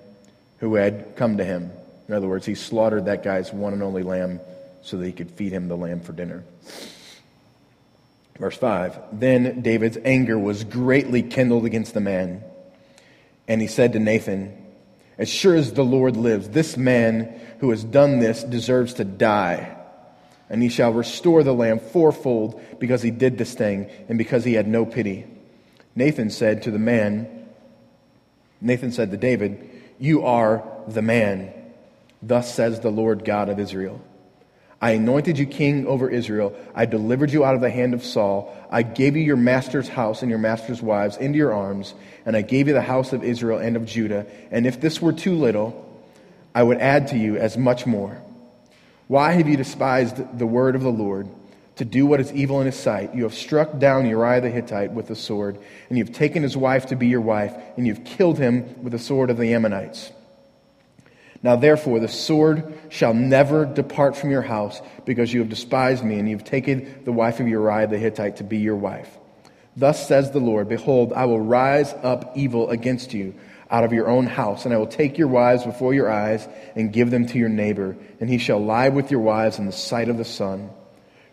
who 0.59 0.77
had 0.77 1.17
come 1.17 1.37
to 1.37 1.45
him. 1.45 1.71
In 2.09 2.15
other 2.15 2.29
words, 2.29 2.47
he 2.47 2.55
slaughtered 2.55 3.07
that 3.07 3.23
guy's 3.23 3.53
one 3.53 3.73
and 3.73 3.83
only 3.83 4.03
lamb 4.03 4.41
so 4.83 4.97
that 4.97 5.05
he 5.05 5.13
could 5.13 5.31
feed 5.33 5.53
him 5.53 5.69
the 5.69 5.77
lamb 5.77 6.01
for 6.01 6.13
dinner. 6.13 6.45
Verse 8.39 8.57
5 8.57 8.99
Then 9.13 9.61
David's 9.63 9.99
anger 10.05 10.39
was 10.39 10.65
greatly 10.65 11.23
kindled 11.23 11.67
against 11.67 11.93
the 11.93 12.01
man. 12.01 12.43
And 13.49 13.61
he 13.61 13.67
said 13.67 13.93
to 13.93 13.99
Nathan, 13.99 14.57
As 15.19 15.29
sure 15.29 15.57
as 15.57 15.73
the 15.73 15.85
Lord 15.85 16.17
lives, 16.17 16.49
this 16.49 16.77
man 16.77 17.39
who 17.59 17.71
has 17.71 17.85
done 17.85 18.21
this 18.21 18.45
deserves 18.45 18.95
to 18.95 19.05
die 19.05 19.77
and 20.49 20.63
he 20.63 20.69
shall 20.69 20.93
restore 20.93 21.43
the 21.43 21.53
lamb 21.53 21.81
fourfold 21.81 22.61
because 22.79 23.03
he 23.03 23.11
did 23.11 23.37
this 23.37 23.55
thing 23.55 23.91
and 24.09 24.17
because 24.17 24.45
he 24.45 24.55
had 24.55 24.69
no 24.69 24.87
pity. 24.87 25.27
Nathan 25.95 26.31
said 26.31 26.63
to 26.63 26.71
the 26.71 26.79
man, 26.79 27.36
Nathan 28.67 28.93
said 28.93 29.11
to 29.13 29.17
David, 29.17 29.71
You 29.99 30.25
are 30.25 30.65
the 30.89 31.03
man. 31.03 31.53
Thus 32.23 32.53
says 32.53 32.81
the 32.81 32.91
Lord 32.91 33.25
God 33.25 33.49
of 33.49 33.61
Israel. 33.61 34.01
I 34.81 34.93
anointed 34.93 35.39
you 35.39 35.47
king 35.47 35.87
over 35.87 36.11
Israel. 36.11 36.55
I 36.75 36.85
delivered 36.85 37.31
you 37.31 37.45
out 37.45 37.55
of 37.55 37.61
the 37.63 37.71
hand 37.71 37.95
of 37.95 38.05
Saul. 38.05 38.55
I 38.71 38.83
gave 38.83 39.17
you 39.17 39.23
your 39.23 39.37
master's 39.37 39.89
house 39.89 40.21
and 40.21 40.31
your 40.31 40.39
master's 40.39 40.83
wives 40.83 41.17
into 41.17 41.39
your 41.39 41.55
arms, 41.55 41.95
and 42.27 42.37
I 42.37 42.43
gave 42.43 42.69
you 42.69 42.75
the 42.75 42.83
house 42.83 43.13
of 43.13 43.25
Israel 43.25 43.59
and 43.59 43.77
of 43.77 43.87
Judah. 43.87 44.27
And 44.51 44.67
if 44.67 44.81
this 44.81 45.01
were 45.01 45.13
too 45.13 45.35
little, 45.35 45.83
I 46.55 46.63
would 46.63 46.79
add 46.79 47.09
to 47.09 47.17
you 47.17 47.37
as 47.37 47.57
much 47.57 47.87
more. 47.87 48.21
Why 49.09 49.33
have 49.33 49.49
you 49.49 49.57
despised 49.57 50.39
the 50.39 50.47
word 50.47 50.75
of 50.75 50.83
the 50.83 50.91
Lord 50.91 51.29
to 51.77 51.85
do 51.85 52.07
what 52.07 52.21
is 52.21 52.33
evil 52.33 52.61
in 52.61 52.67
his 52.67 52.77
sight? 52.77 53.15
You 53.15 53.25
have 53.25 53.35
struck 53.35 53.79
down 53.79 54.07
Uriah 54.07 54.41
the 54.41 54.51
Hittite 54.51 54.93
with 54.93 55.09
the 55.09 55.17
sword, 55.17 55.59
and 55.89 55.99
you 55.99 56.05
have 56.05 56.15
taken 56.15 56.43
his 56.43 56.57
wife 56.57 56.87
to 56.87 56.97
be 56.97 57.07
your 57.07 57.21
wife, 57.21 57.55
and 57.77 57.87
you 57.87 57.95
have 57.95 58.05
killed 58.05 58.39
him 58.39 58.83
with 58.83 58.93
the 58.93 58.99
sword 58.99 59.31
of 59.31 59.37
the 59.37 59.55
Ammonites. 59.55 60.11
Now, 61.43 61.57
therefore, 61.57 62.01
the 62.01 62.09
sword 62.09 62.77
shall 62.89 63.15
never 63.15 63.67
depart 63.67 64.17
from 64.17 64.31
your 64.31 64.43
house, 64.43 64.81
because 65.05 65.33
you 65.33 65.41
have 65.41 65.51
despised 65.51 66.03
me, 66.03 66.19
and 66.19 66.29
you 66.29 66.37
have 66.37 66.47
taken 66.47 67.03
the 67.05 67.13
wife 67.13 67.41
of 67.41 67.49
Uriah 67.49 67.87
the 67.87 67.99
Hittite 67.99 68.37
to 68.39 68.45
be 68.45 68.59
your 68.59 68.77
wife. 68.77 69.17
Thus 69.77 70.09
says 70.09 70.31
the 70.31 70.41
Lord 70.41 70.69
Behold, 70.69 71.13
I 71.13 71.27
will 71.27 71.41
rise 71.41 71.93
up 72.03 72.33
evil 72.37 72.71
against 72.71 73.13
you 73.13 73.35
out 73.71 73.85
of 73.85 73.93
your 73.93 74.09
own 74.09 74.27
house, 74.27 74.65
and 74.65 74.73
I 74.73 74.79
will 74.79 74.87
take 74.87 75.19
your 75.19 75.29
wives 75.29 75.65
before 75.65 75.93
your 75.93 76.11
eyes 76.11 76.49
and 76.75 76.93
give 76.93 77.11
them 77.11 77.27
to 77.27 77.39
your 77.39 77.49
neighbor, 77.49 77.97
and 78.21 78.31
he 78.31 78.39
shall 78.39 78.65
lie 78.65 78.89
with 78.89 79.11
your 79.11 79.21
wives 79.21 79.59
in 79.59 79.67
the 79.67 79.73
sight 79.73 80.09
of 80.09 80.17
the 80.17 80.25
sun. 80.25 80.71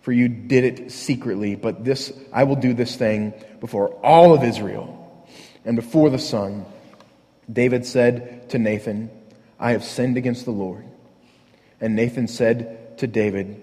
For 0.04 0.12
you 0.12 0.28
did 0.28 0.66
it 0.66 0.92
secretly, 0.92 1.56
but 1.56 1.86
this 1.86 2.12
I 2.32 2.44
will 2.44 2.58
do 2.58 2.74
this 2.74 2.98
thing 2.98 3.34
before 3.62 3.90
all 4.06 4.34
of 4.34 4.44
Israel 4.44 5.26
and 5.64 5.78
before 5.78 6.10
the 6.10 6.20
sun. 6.20 6.66
David 7.52 7.86
said 7.86 8.50
to 8.50 8.60
Nathan, 8.60 9.10
I 9.58 9.72
have 9.72 9.84
sinned 9.86 10.18
against 10.18 10.44
the 10.44 10.52
Lord. 10.52 10.86
And 11.80 11.96
Nathan 11.96 12.28
said 12.28 12.98
to 12.98 13.08
David, 13.08 13.62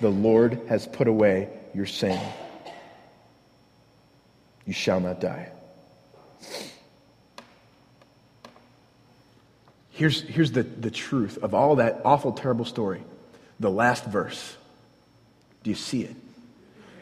The 0.00 0.08
Lord 0.08 0.62
has 0.68 0.86
put 0.86 1.08
away 1.08 1.50
your 1.74 1.86
sin. 1.86 2.18
You 4.64 4.72
shall 4.72 5.00
not 5.00 5.20
die. 5.20 5.50
Here's, 9.90 10.22
here's 10.22 10.52
the, 10.52 10.62
the 10.62 10.90
truth 10.90 11.38
of 11.42 11.52
all 11.52 11.76
that 11.76 12.00
awful, 12.06 12.32
terrible 12.32 12.64
story. 12.64 13.02
The 13.60 13.70
last 13.70 14.06
verse. 14.06 14.56
Do 15.64 15.70
you 15.70 15.76
see 15.76 16.02
it? 16.02 16.14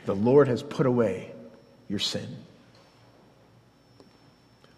The 0.07 0.15
Lord 0.15 0.49
has 0.49 0.63
put 0.63 0.87
away 0.87 1.31
your 1.89 1.99
sin. 1.99 2.37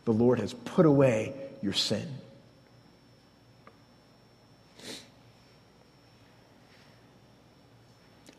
The 0.05 0.13
Lord 0.13 0.41
has 0.41 0.53
put 0.53 0.85
away 0.85 1.33
your 1.63 1.73
sin. 1.73 2.07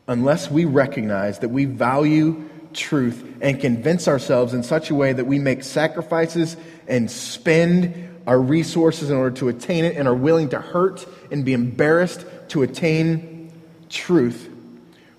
Unless 0.08 0.50
we 0.50 0.64
recognize 0.64 1.40
that 1.40 1.48
we 1.48 1.64
value 1.64 2.48
truth 2.72 3.38
and 3.40 3.60
convince 3.60 4.06
ourselves 4.06 4.52
in 4.54 4.62
such 4.62 4.90
a 4.90 4.94
way 4.94 5.12
that 5.12 5.24
we 5.26 5.38
make 5.38 5.64
sacrifices 5.64 6.56
and 6.86 7.10
spend 7.10 8.22
our 8.26 8.40
resources 8.40 9.10
in 9.10 9.16
order 9.16 9.34
to 9.36 9.48
attain 9.48 9.84
it 9.84 9.96
and 9.96 10.06
are 10.06 10.14
willing 10.14 10.48
to 10.50 10.60
hurt 10.60 11.06
and 11.30 11.44
be 11.44 11.52
embarrassed 11.52 12.24
to 12.48 12.62
attain 12.62 13.52
truth, 13.88 14.48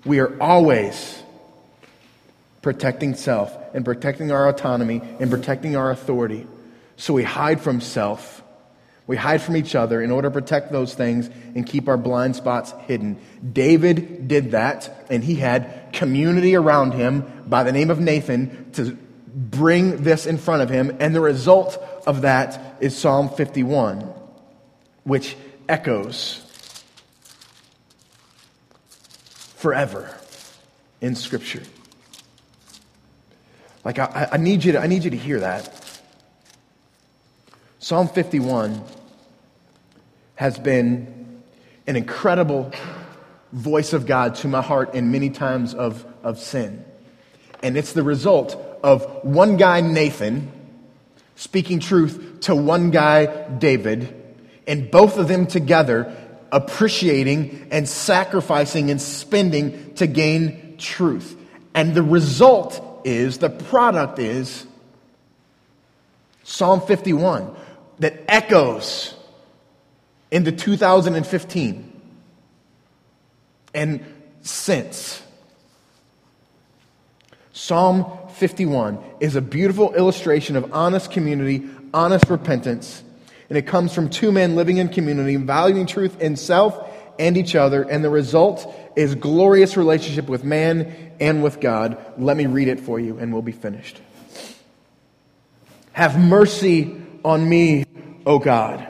we 0.08 0.20
are 0.20 0.42
always 0.42 1.22
protecting 2.62 3.14
self 3.14 3.54
and 3.74 3.84
protecting 3.84 4.32
our 4.32 4.48
autonomy 4.48 5.02
and 5.20 5.30
protecting 5.30 5.76
our 5.76 5.90
authority. 5.90 6.46
So 6.96 7.12
we 7.12 7.22
hide 7.22 7.60
from 7.60 7.82
self. 7.82 8.42
We 9.06 9.16
hide 9.16 9.42
from 9.42 9.56
each 9.56 9.74
other 9.74 10.02
in 10.02 10.10
order 10.10 10.28
to 10.28 10.32
protect 10.32 10.72
those 10.72 10.94
things 10.94 11.28
and 11.54 11.66
keep 11.66 11.88
our 11.88 11.98
blind 11.98 12.36
spots 12.36 12.72
hidden. 12.86 13.18
David 13.52 14.28
did 14.28 14.52
that, 14.52 15.06
and 15.10 15.22
he 15.22 15.36
had 15.36 15.92
community 15.92 16.56
around 16.56 16.92
him 16.92 17.44
by 17.46 17.62
the 17.62 17.72
name 17.72 17.90
of 17.90 18.00
Nathan 18.00 18.72
to 18.72 18.96
bring 19.34 20.02
this 20.02 20.26
in 20.26 20.38
front 20.38 20.62
of 20.62 20.70
him. 20.70 20.96
And 21.00 21.14
the 21.14 21.20
result 21.20 21.76
of 22.06 22.22
that 22.22 22.76
is 22.80 22.96
Psalm 22.96 23.28
51, 23.28 24.00
which 25.04 25.36
echoes 25.68 26.47
forever 29.58 30.16
in 31.00 31.16
Scripture. 31.16 31.62
Like, 33.84 33.98
I, 33.98 34.28
I, 34.32 34.36
need 34.36 34.64
you 34.64 34.72
to, 34.72 34.78
I 34.80 34.86
need 34.86 35.02
you 35.02 35.10
to 35.10 35.16
hear 35.16 35.40
that. 35.40 36.00
Psalm 37.80 38.06
51 38.08 38.82
has 40.36 40.58
been 40.58 41.42
an 41.88 41.96
incredible 41.96 42.72
voice 43.52 43.92
of 43.92 44.06
God 44.06 44.36
to 44.36 44.48
my 44.48 44.62
heart 44.62 44.94
in 44.94 45.10
many 45.10 45.30
times 45.30 45.74
of, 45.74 46.06
of 46.22 46.38
sin. 46.38 46.84
And 47.62 47.76
it's 47.76 47.94
the 47.94 48.04
result 48.04 48.54
of 48.84 49.24
one 49.24 49.56
guy, 49.56 49.80
Nathan, 49.80 50.52
speaking 51.34 51.80
truth 51.80 52.42
to 52.42 52.54
one 52.54 52.90
guy, 52.90 53.48
David, 53.48 54.14
and 54.68 54.88
both 54.88 55.18
of 55.18 55.26
them 55.26 55.46
together 55.46 56.14
appreciating 56.52 57.68
and 57.70 57.88
sacrificing 57.88 58.90
and 58.90 59.00
spending 59.00 59.94
to 59.94 60.06
gain 60.06 60.76
truth. 60.78 61.36
And 61.74 61.94
the 61.94 62.02
result 62.02 63.02
is, 63.04 63.38
the 63.38 63.50
product 63.50 64.18
is 64.18 64.66
Psalm 66.42 66.80
51 66.80 67.54
that 67.98 68.22
echoes 68.28 69.14
into 70.30 70.52
2015 70.52 72.00
and 73.74 74.04
since. 74.40 75.22
Psalm 77.52 78.06
51 78.34 78.98
is 79.20 79.36
a 79.36 79.42
beautiful 79.42 79.94
illustration 79.94 80.56
of 80.56 80.72
honest 80.72 81.10
community, 81.10 81.68
honest 81.92 82.28
repentance. 82.28 83.02
And 83.48 83.56
it 83.56 83.66
comes 83.66 83.94
from 83.94 84.10
two 84.10 84.30
men 84.30 84.56
living 84.56 84.76
in 84.76 84.88
community, 84.88 85.36
valuing 85.36 85.86
truth 85.86 86.20
in 86.20 86.36
self 86.36 86.88
and 87.18 87.36
each 87.36 87.54
other. 87.54 87.82
And 87.82 88.04
the 88.04 88.10
result 88.10 88.72
is 88.94 89.14
glorious 89.14 89.76
relationship 89.76 90.28
with 90.28 90.44
man 90.44 91.12
and 91.20 91.42
with 91.42 91.60
God. 91.60 91.98
Let 92.18 92.36
me 92.36 92.46
read 92.46 92.68
it 92.68 92.80
for 92.80 93.00
you 93.00 93.18
and 93.18 93.32
we'll 93.32 93.42
be 93.42 93.52
finished. 93.52 94.00
Have 95.92 96.18
mercy 96.18 97.00
on 97.24 97.48
me, 97.48 97.84
O 98.24 98.38
God. 98.38 98.86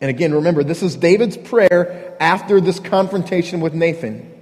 And 0.00 0.10
again, 0.10 0.34
remember, 0.34 0.64
this 0.64 0.82
is 0.82 0.96
David's 0.96 1.36
prayer 1.36 2.16
after 2.20 2.60
this 2.60 2.80
confrontation 2.80 3.60
with 3.60 3.74
Nathan. 3.74 4.32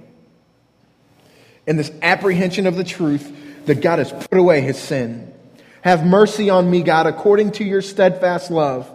And 1.67 1.77
this 1.79 1.91
apprehension 2.01 2.67
of 2.67 2.75
the 2.75 2.83
truth 2.83 3.65
that 3.65 3.81
God 3.81 3.99
has 3.99 4.11
put 4.11 4.37
away 4.37 4.61
his 4.61 4.77
sin. 4.77 5.33
Have 5.81 6.05
mercy 6.05 6.49
on 6.49 6.69
me, 6.69 6.81
God, 6.81 7.07
according 7.07 7.51
to 7.53 7.63
your 7.63 7.81
steadfast 7.81 8.49
love. 8.51 8.91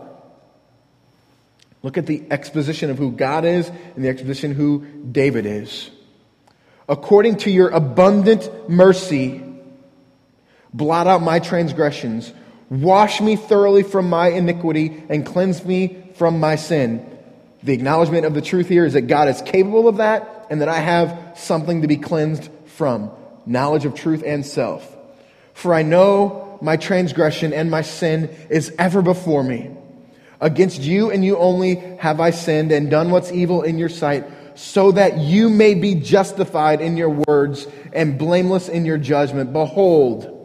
Look 1.82 1.96
at 1.96 2.06
the 2.06 2.22
exposition 2.30 2.90
of 2.90 2.98
who 2.98 3.10
God 3.12 3.44
is 3.44 3.68
and 3.68 4.04
the 4.04 4.08
exposition 4.08 4.54
who 4.54 4.84
David 5.10 5.46
is. 5.46 5.90
According 6.88 7.36
to 7.38 7.50
your 7.50 7.68
abundant 7.68 8.68
mercy, 8.68 9.42
blot 10.74 11.06
out 11.06 11.22
my 11.22 11.38
transgressions. 11.38 12.32
Wash 12.68 13.20
me 13.20 13.36
thoroughly 13.36 13.82
from 13.82 14.08
my 14.08 14.28
iniquity 14.28 15.02
and 15.08 15.24
cleanse 15.24 15.64
me 15.64 16.04
from 16.14 16.38
my 16.38 16.56
sin. 16.56 17.06
The 17.62 17.72
acknowledgement 17.72 18.26
of 18.26 18.34
the 18.34 18.42
truth 18.42 18.68
here 18.68 18.84
is 18.84 18.94
that 18.94 19.02
God 19.02 19.28
is 19.28 19.40
capable 19.42 19.88
of 19.88 19.98
that 19.98 20.46
and 20.50 20.60
that 20.60 20.68
I 20.68 20.78
have 20.78 21.34
something 21.36 21.82
to 21.82 21.88
be 21.88 21.96
cleansed 21.96 22.50
from 22.66 23.10
knowledge 23.46 23.84
of 23.84 23.94
truth 23.94 24.22
and 24.24 24.44
self. 24.44 24.96
For 25.54 25.74
I 25.74 25.82
know 25.82 26.58
my 26.62 26.76
transgression 26.76 27.52
and 27.52 27.70
my 27.70 27.82
sin 27.82 28.34
is 28.48 28.74
ever 28.78 29.02
before 29.02 29.42
me. 29.42 29.70
Against 30.40 30.80
you 30.80 31.10
and 31.10 31.24
you 31.24 31.36
only 31.36 31.76
have 31.98 32.20
I 32.20 32.30
sinned 32.30 32.72
and 32.72 32.90
done 32.90 33.10
what's 33.10 33.30
evil 33.30 33.62
in 33.62 33.78
your 33.78 33.90
sight, 33.90 34.24
so 34.54 34.92
that 34.92 35.18
you 35.18 35.48
may 35.48 35.74
be 35.74 35.94
justified 35.94 36.80
in 36.80 36.96
your 36.96 37.10
words 37.10 37.66
and 37.92 38.18
blameless 38.18 38.68
in 38.68 38.84
your 38.84 38.98
judgment. 38.98 39.52
Behold, 39.52 40.36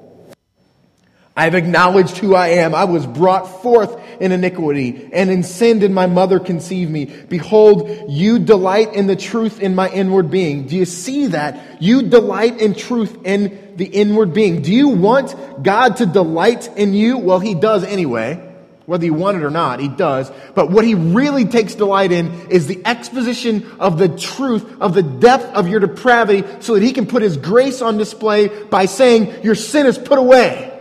I 1.37 1.43
have 1.43 1.55
acknowledged 1.55 2.17
who 2.17 2.33
I 2.33 2.47
am. 2.47 2.73
I 2.73 2.85
was 2.85 3.05
brought 3.05 3.61
forth 3.61 3.99
in 4.21 4.31
iniquity, 4.31 5.09
and 5.11 5.29
in 5.29 5.43
sin 5.43 5.79
did 5.79 5.91
my 5.91 6.07
mother 6.07 6.39
conceive 6.39 6.89
me. 6.89 7.05
Behold, 7.05 8.09
you 8.09 8.39
delight 8.39 8.93
in 8.93 9.07
the 9.07 9.17
truth 9.17 9.59
in 9.59 9.75
my 9.75 9.89
inward 9.89 10.31
being. 10.31 10.67
Do 10.67 10.77
you 10.77 10.85
see 10.85 11.27
that? 11.27 11.81
You 11.81 12.03
delight 12.03 12.61
in 12.61 12.73
truth 12.73 13.17
in 13.25 13.73
the 13.75 13.85
inward 13.85 14.33
being. 14.33 14.61
Do 14.61 14.73
you 14.73 14.87
want 14.87 15.35
God 15.61 15.97
to 15.97 16.05
delight 16.05 16.69
in 16.77 16.93
you? 16.93 17.17
Well, 17.17 17.39
He 17.39 17.53
does 17.53 17.83
anyway. 17.83 18.54
Whether 18.85 19.05
you 19.05 19.13
want 19.13 19.37
it 19.37 19.43
or 19.43 19.49
not, 19.49 19.79
He 19.79 19.87
does. 19.87 20.31
But 20.53 20.69
what 20.69 20.85
He 20.85 20.95
really 20.95 21.45
takes 21.45 21.75
delight 21.75 22.11
in 22.11 22.49
is 22.49 22.67
the 22.67 22.81
exposition 22.85 23.69
of 23.79 23.97
the 23.97 24.09
truth, 24.09 24.79
of 24.79 24.93
the 24.93 25.03
depth 25.03 25.45
of 25.55 25.67
your 25.67 25.79
depravity, 25.79 26.43
so 26.59 26.75
that 26.75 26.83
He 26.83 26.93
can 26.93 27.07
put 27.07 27.21
His 27.21 27.37
grace 27.37 27.81
on 27.81 27.97
display 27.97 28.47
by 28.47 28.85
saying, 28.85 29.43
Your 29.43 29.55
sin 29.55 29.85
is 29.87 29.97
put 29.97 30.19
away. 30.19 30.71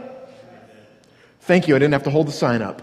Thank 1.41 1.69
you. 1.69 1.77
I 1.77 1.79
didn't 1.79 1.93
have 1.93 2.05
to 2.05 2.11
hold 2.11 2.29
the 2.29 2.33
sign 2.33 2.63
up. 2.63 2.83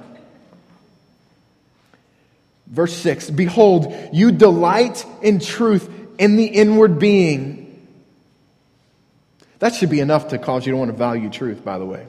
Verse 2.68 2.94
6 2.94 3.30
Behold, 3.30 3.94
you 4.14 4.32
delight 4.32 5.06
in 5.22 5.40
truth 5.40 5.90
in 6.18 6.36
the 6.36 6.46
inward 6.46 6.98
being. 6.98 7.58
That 9.60 9.76
should 9.76 9.92
be 9.92 10.00
enough 10.00 10.30
to 10.30 10.40
cause 10.40 10.66
you 10.66 10.72
to 10.72 10.78
want 10.78 10.90
to 10.90 10.98
value 10.98 11.30
truth, 11.30 11.64
by 11.64 11.78
the 11.78 11.86
way. 11.86 12.08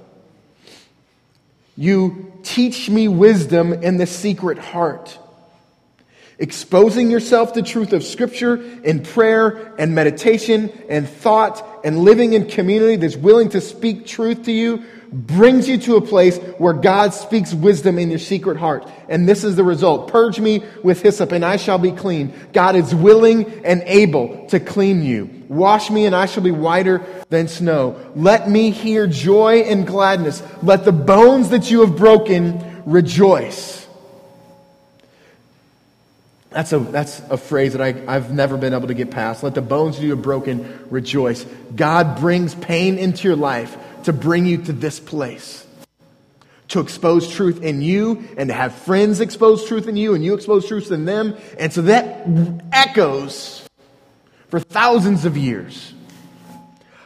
You 1.77 2.33
teach 2.43 2.91
me 2.91 3.09
wisdom 3.09 3.73
in 3.73 3.97
the 3.97 4.07
secret 4.07 4.59
heart. 4.59 5.19
Exposing 6.39 7.11
yourself 7.11 7.53
to 7.53 7.63
truth 7.63 7.93
of 7.93 8.03
Scripture 8.03 8.57
in 8.83 9.03
prayer 9.03 9.75
and 9.79 9.95
meditation 9.95 10.73
and 10.89 11.09
thought 11.09 11.81
and 11.85 12.01
living 12.01 12.33
in 12.33 12.49
community 12.49 12.97
that's 12.97 13.17
willing 13.17 13.51
to 13.51 13.61
speak 13.61 14.07
truth 14.07 14.45
to 14.45 14.53
you 14.53 14.85
brings 15.13 15.69
you 15.69 15.77
to 15.77 15.97
a 15.97 16.01
place 16.01 16.39
where 16.59 16.73
God 16.73 17.13
speaks 17.13 17.53
wisdom 17.53 17.99
in 17.99 18.11
your 18.11 18.19
secret 18.19 18.57
heart. 18.57 18.89
And 19.09 19.29
this 19.29 19.45
is 19.45 19.57
the 19.57 19.65
result. 19.65 20.09
Purge 20.09 20.41
me 20.41 20.65
with 20.83 21.03
hyssop 21.03 21.33
and 21.33 21.45
I 21.45 21.57
shall 21.57 21.79
be 21.79 21.93
clean. 21.93 22.33
God 22.53 22.77
is 22.77 22.95
willing 22.95 23.65
and 23.65 23.83
able 23.85 24.47
to 24.49 24.59
clean 24.59 25.03
you. 25.03 25.31
Wash 25.49 25.91
me 25.91 26.07
and 26.07 26.17
I 26.17 26.27
shall 26.27 26.43
be 26.43 26.51
whiter 26.51 27.05
than 27.29 27.47
snow. 27.47 28.01
Let 28.17 28.49
me 28.49 28.71
hear 28.71 29.07
joy 29.07 29.61
and 29.61 29.87
gladness. 29.87 30.43
Let 30.63 30.85
the 30.85 30.93
bones 30.93 31.51
that 31.51 31.71
you 31.71 31.81
have 31.83 31.97
broken 31.97 32.83
rejoice. 32.87 33.83
That's 36.49 36.73
a, 36.73 36.79
that's 36.81 37.21
a 37.31 37.39
phrase 37.39 37.73
that 37.73 37.81
I, 37.81 38.03
I've 38.07 38.31
never 38.31 38.59
been 38.59 38.75
able 38.75 38.89
to 38.89 38.95
get 38.95 39.11
past. 39.11 39.43
Let 39.43 39.55
the 39.55 39.63
bones 39.63 39.97
that 39.97 40.03
you 40.03 40.11
have 40.11 40.23
broken 40.23 40.87
rejoice. 40.91 41.45
God 41.75 42.21
brings 42.21 42.55
pain 42.55 42.99
into 42.99 43.27
your 43.27 43.37
life 43.37 43.77
to 44.05 44.13
bring 44.13 44.47
you 44.47 44.59
to 44.59 44.73
this 44.73 45.01
place. 45.01 45.67
To 46.69 46.81
expose 46.81 47.31
truth 47.31 47.63
in 47.63 47.83
you 47.83 48.27
and 48.37 48.49
to 48.49 48.55
have 48.55 48.75
friends 48.75 49.21
expose 49.21 49.67
truth 49.67 49.89
in 49.89 49.97
you 49.97 50.15
and 50.15 50.25
you 50.25 50.35
expose 50.35 50.67
truth 50.67 50.91
in 50.91 51.05
them. 51.05 51.37
And 51.59 51.73
so 51.73 51.83
that 51.83 52.27
echoes 52.73 53.69
for 54.49 54.59
thousands 54.59 55.25
of 55.25 55.37
years. 55.37 55.93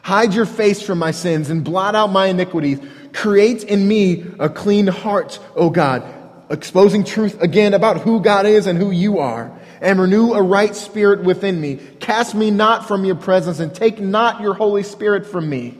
Hide 0.02 0.34
your 0.34 0.46
face 0.46 0.80
from 0.80 1.00
my 1.00 1.10
sins 1.10 1.50
and 1.50 1.64
blot 1.64 1.96
out 1.96 2.12
my 2.12 2.26
iniquities. 2.26 2.78
Create 3.12 3.64
in 3.64 3.88
me 3.88 4.24
a 4.38 4.48
clean 4.48 4.86
heart, 4.86 5.40
O 5.56 5.68
God. 5.68 6.04
Exposing 6.48 7.02
truth 7.02 7.42
again 7.42 7.74
about 7.74 8.02
who 8.02 8.20
God 8.20 8.46
is 8.46 8.68
and 8.68 8.78
who 8.78 8.92
you 8.92 9.18
are. 9.18 9.50
And 9.80 10.00
renew 10.00 10.32
a 10.32 10.42
right 10.42 10.76
spirit 10.76 11.24
within 11.24 11.60
me. 11.60 11.80
Cast 11.98 12.36
me 12.36 12.52
not 12.52 12.86
from 12.86 13.04
your 13.04 13.16
presence 13.16 13.58
and 13.58 13.74
take 13.74 13.98
not 13.98 14.40
your 14.40 14.54
Holy 14.54 14.84
Spirit 14.84 15.26
from 15.26 15.50
me. 15.50 15.76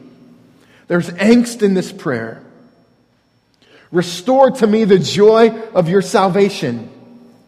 There's 0.88 1.10
angst 1.10 1.62
in 1.62 1.74
this 1.74 1.92
prayer. 1.92 2.42
Restore 3.90 4.50
to 4.52 4.66
me 4.66 4.84
the 4.84 4.98
joy 4.98 5.50
of 5.72 5.88
your 5.88 6.02
salvation 6.02 6.90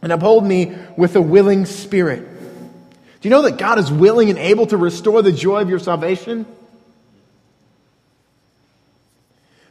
and 0.02 0.12
uphold 0.12 0.44
me 0.44 0.76
with 0.96 1.16
a 1.16 1.22
willing 1.22 1.66
spirit. 1.66 2.20
Do 3.20 3.28
you 3.28 3.30
know 3.30 3.42
that 3.42 3.58
God 3.58 3.78
is 3.78 3.90
willing 3.90 4.30
and 4.30 4.38
able 4.38 4.66
to 4.68 4.76
restore 4.76 5.22
the 5.22 5.32
joy 5.32 5.60
of 5.60 5.68
your 5.68 5.80
salvation? 5.80 6.46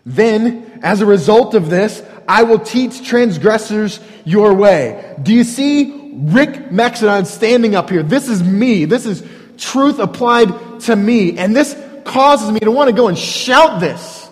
Then, 0.06 0.80
as 0.84 1.02
a 1.02 1.06
result 1.06 1.54
of 1.54 1.70
this, 1.70 2.02
I 2.28 2.44
will 2.44 2.60
teach 2.60 3.06
transgressors 3.06 4.00
your 4.26 4.54
way. 4.54 5.16
Do 5.22 5.34
you 5.34 5.44
see 5.44 6.12
Rick 6.14 6.70
Maxidon 6.70 7.26
standing 7.26 7.76
up 7.76 7.90
here? 7.90 8.04
This 8.04 8.28
is 8.28 8.44
me. 8.44 8.86
This 8.86 9.06
is 9.06 9.24
truth 9.58 10.00
applied 10.00 10.82
to 10.82 10.96
me. 10.96 11.38
And 11.38 11.56
this 11.56 11.74
causes 12.08 12.50
me 12.50 12.60
to 12.62 12.72
want 12.72 12.90
to 12.90 12.96
go 12.96 13.08
and 13.08 13.18
shout 13.18 13.80
this. 13.80 14.30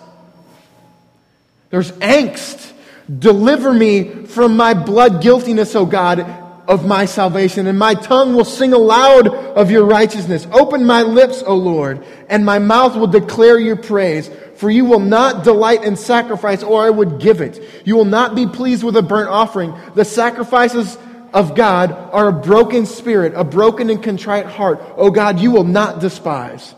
There's 1.70 1.92
angst. 1.92 2.72
Deliver 3.18 3.72
me 3.72 4.24
from 4.26 4.56
my 4.56 4.74
blood 4.74 5.22
guiltiness, 5.22 5.76
O 5.76 5.86
God, 5.86 6.20
of 6.66 6.84
my 6.84 7.04
salvation, 7.04 7.68
and 7.68 7.78
my 7.78 7.94
tongue 7.94 8.34
will 8.34 8.44
sing 8.44 8.72
aloud 8.72 9.28
of 9.28 9.70
your 9.70 9.84
righteousness. 9.84 10.46
Open 10.50 10.84
my 10.84 11.02
lips, 11.02 11.44
O 11.46 11.54
Lord, 11.54 12.04
and 12.28 12.44
my 12.44 12.58
mouth 12.58 12.96
will 12.96 13.06
declare 13.06 13.60
your 13.60 13.76
praise. 13.76 14.28
For 14.56 14.70
you 14.70 14.86
will 14.86 15.00
not 15.00 15.44
delight 15.44 15.84
in 15.84 15.96
sacrifice, 15.96 16.62
or 16.62 16.82
I 16.82 16.90
would 16.90 17.20
give 17.20 17.40
it. 17.40 17.62
You 17.84 17.94
will 17.94 18.06
not 18.06 18.34
be 18.34 18.46
pleased 18.46 18.82
with 18.82 18.96
a 18.96 19.02
burnt 19.02 19.28
offering. 19.28 19.74
The 19.94 20.04
sacrifices 20.04 20.96
of 21.34 21.54
God 21.54 21.92
are 21.92 22.28
a 22.28 22.32
broken 22.32 22.86
spirit, 22.86 23.34
a 23.36 23.44
broken 23.44 23.90
and 23.90 24.02
contrite 24.02 24.46
heart. 24.46 24.80
O 24.96 25.10
God, 25.10 25.38
you 25.38 25.50
will 25.50 25.64
not 25.64 26.00
despise. 26.00 26.74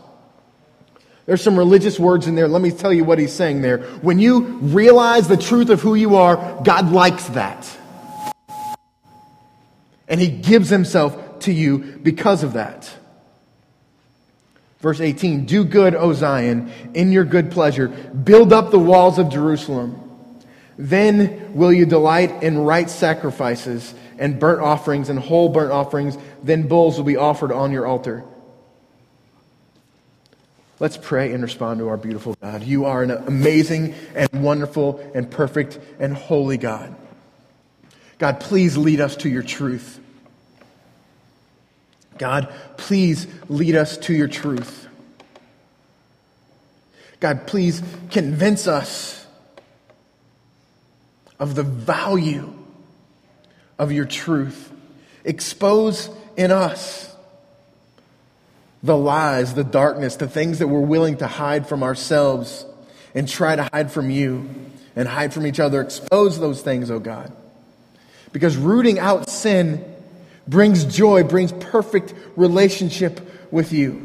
There's 1.29 1.43
some 1.43 1.59
religious 1.59 1.99
words 1.99 2.26
in 2.26 2.37
there. 2.37 2.49
Let 2.49 2.62
me 2.62 2.70
tell 2.70 2.91
you 2.91 3.05
what 3.05 3.18
he's 3.18 3.35
saying 3.35 3.61
there. 3.61 3.81
When 4.01 4.18
you 4.18 4.45
realize 4.45 5.29
the 5.29 5.37
truth 5.37 5.68
of 5.68 5.83
who 5.83 5.95
you 5.95 6.16
are, 6.16 6.59
God 6.64 6.91
likes 6.91 7.26
that. 7.26 7.70
And 10.09 10.18
he 10.18 10.29
gives 10.29 10.70
himself 10.70 11.41
to 11.41 11.53
you 11.53 11.81
because 12.03 12.43
of 12.43 12.55
that. 12.55 12.91
Verse 14.81 15.03
18 15.03 15.45
Do 15.45 15.64
good, 15.64 15.95
O 15.95 16.14
Zion, 16.14 16.72
in 16.95 17.12
your 17.12 17.24
good 17.24 17.51
pleasure. 17.51 17.89
Build 17.89 18.51
up 18.51 18.70
the 18.70 18.79
walls 18.79 19.18
of 19.18 19.29
Jerusalem. 19.29 20.01
Then 20.79 21.53
will 21.53 21.74
you 21.74 21.85
delight 21.85 22.43
in 22.43 22.57
right 22.57 22.89
sacrifices 22.89 23.93
and 24.18 24.41
burnt 24.41 24.62
offerings 24.62 25.11
and 25.11 25.18
whole 25.18 25.51
burnt 25.51 25.72
offerings. 25.72 26.16
Then 26.43 26.68
bulls 26.68 26.97
will 26.97 27.05
be 27.05 27.18
offered 27.18 27.53
on 27.53 27.70
your 27.70 27.87
altar. 27.87 28.24
Let's 30.81 30.97
pray 30.97 31.33
and 31.33 31.43
respond 31.43 31.81
to 31.81 31.89
our 31.89 31.97
beautiful 31.97 32.35
God. 32.41 32.62
You 32.62 32.85
are 32.85 33.03
an 33.03 33.11
amazing 33.11 33.95
and 34.14 34.29
wonderful 34.43 35.01
and 35.14 35.29
perfect 35.29 35.79
and 35.99 36.14
holy 36.14 36.57
God. 36.57 36.95
God, 38.18 38.41
please 38.41 38.76
lead 38.76 39.01
us 39.01 39.16
to 39.16 39.29
your 39.29 39.43
truth. 39.43 40.01
God, 42.16 42.53
please 42.76 43.26
lead 43.49 43.76
us 43.76 43.97
to 43.99 44.14
your 44.14 44.29
truth. 44.29 44.89
God, 47.20 47.47
please 47.47 47.83
convince 48.11 48.68
us 48.68 49.26
of 51.41 51.55
the 51.55 51.62
value 51.62 52.53
of 53.79 53.93
your 53.93 54.05
truth. 54.05 54.72
Expose 55.24 56.11
in 56.37 56.51
us 56.51 57.08
the 58.83 58.97
lies, 58.97 59.55
the 59.55 59.64
darkness, 59.64 60.16
the 60.16 60.29
things 60.29 60.61
that 60.61 60.68
we're 60.68 60.81
willing 60.81 61.16
to 61.18 61.26
hide 61.26 61.68
from 61.68 61.83
ourselves 61.83 62.64
and 63.14 63.29
try 63.29 63.57
to 63.57 63.68
hide 63.72 63.91
from 63.91 64.11
you 64.11 64.49
and 64.95 65.09
hide 65.09 65.33
from 65.33 65.47
each 65.47 65.61
other. 65.61 65.81
Expose 65.81 66.39
those 66.39 66.62
things, 66.62 66.91
oh 66.91 67.01
God. 67.01 67.33
Because 68.33 68.57
rooting 68.57 68.99
out 68.99 69.29
sin 69.29 69.85
brings 70.47 70.85
joy, 70.85 71.24
brings 71.24 71.53
perfect 71.53 72.14
relationship 72.37 73.20
with 73.53 73.72
you. 73.72 74.05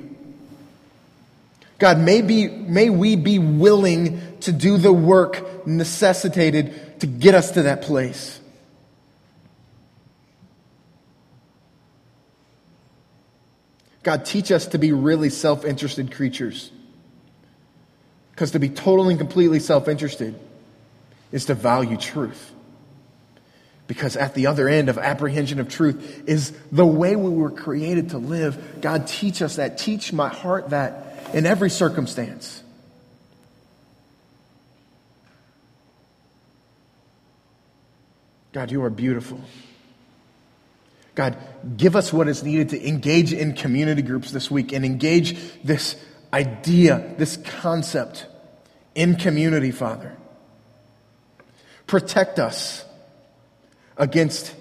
God, 1.80 2.00
may, 2.00 2.22
be, 2.22 2.48
may 2.48 2.90
we 2.90 3.16
be 3.16 3.40
willing 3.40 4.40
to 4.42 4.52
do 4.52 4.78
the 4.78 4.94
work 4.94 5.68
necessitated 5.68 7.00
to 7.02 7.08
get 7.08 7.36
us 7.36 7.52
to 7.52 7.64
that 7.64 7.82
place. 7.82 8.40
God, 14.04 14.26
teach 14.26 14.52
us 14.52 14.68
to 14.68 14.78
be 14.78 14.92
really 14.92 15.30
self 15.30 15.66
interested 15.66 16.12
creatures. 16.12 16.70
Because 18.32 18.52
to 18.52 18.60
be 18.60 18.70
totally 18.70 19.14
and 19.14 19.20
completely 19.20 19.60
self 19.60 19.88
interested 19.88 20.38
is 21.32 21.46
to 21.46 21.54
value 21.54 21.98
truth. 21.98 22.52
Because 23.88 24.16
at 24.16 24.34
the 24.34 24.48
other 24.48 24.68
end 24.68 24.90
of 24.90 24.98
apprehension 24.98 25.60
of 25.60 25.70
truth 25.70 26.24
is 26.28 26.52
the 26.72 26.86
way 26.86 27.16
we 27.16 27.30
were 27.30 27.52
created 27.52 28.10
to 28.10 28.18
live. 28.18 28.82
God, 28.82 29.08
teach 29.08 29.42
us 29.42 29.58
that. 29.58 29.78
Teach 29.78 30.14
my 30.14 30.30
heart 30.30 30.70
that 30.70 31.30
in 31.34 31.46
every 31.46 31.70
circumstance. 31.70 32.62
God, 38.54 38.72
you 38.72 38.84
are 38.84 38.90
beautiful. 38.90 39.42
God, 41.16 41.38
give 41.78 41.96
us 41.96 42.12
what 42.12 42.28
is 42.28 42.44
needed 42.44 42.70
to 42.70 42.88
engage 42.88 43.34
in 43.34 43.54
community 43.54 44.02
groups 44.02 44.32
this 44.32 44.50
week 44.50 44.72
and 44.72 44.84
engage 44.84 45.38
this 45.64 45.96
idea, 46.32 47.14
this 47.18 47.38
concept 47.38 48.26
in 48.96 49.16
community, 49.16 49.72
Father. 49.72 50.18
Protect 51.86 52.40
us 52.40 52.84
against 53.98 54.56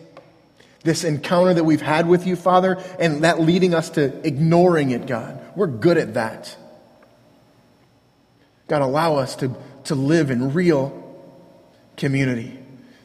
this 0.85 1.05
encounter 1.05 1.55
that 1.55 1.65
we've 1.65 1.81
had 1.81 2.07
with 2.07 2.27
you, 2.27 2.37
Father, 2.37 2.83
and 2.99 3.25
that 3.25 3.41
leading 3.41 3.75
us 3.75 3.91
to 3.91 4.27
ignoring 4.27 4.91
it, 4.91 5.07
God. 5.07 5.41
We're 5.57 5.69
good 5.69 5.97
at 5.97 6.15
that. 6.15 6.57
God, 8.69 8.83
allow 8.83 9.17
us 9.17 9.37
to, 9.37 9.55
to 9.85 9.95
live 9.95 10.31
in 10.31 10.53
real 10.53 10.99
community 11.97 12.59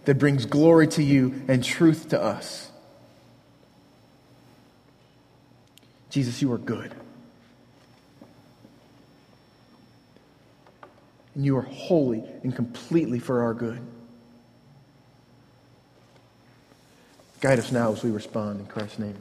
that 0.05 0.15
brings 0.15 0.45
glory 0.45 0.87
to 0.87 1.03
you 1.03 1.43
and 1.47 1.63
truth 1.63 2.09
to 2.09 2.21
us. 2.21 2.66
Jesus, 6.09 6.41
you 6.41 6.51
are 6.51 6.57
good. 6.57 6.93
And 11.35 11.45
you 11.45 11.57
are 11.57 11.61
holy 11.61 12.23
and 12.43 12.55
completely 12.55 13.19
for 13.19 13.43
our 13.43 13.53
good. 13.53 13.81
Guide 17.39 17.59
us 17.59 17.71
now 17.71 17.91
as 17.91 18.03
we 18.03 18.09
respond 18.09 18.59
in 18.59 18.65
Christ's 18.65 18.99
name. 18.99 19.15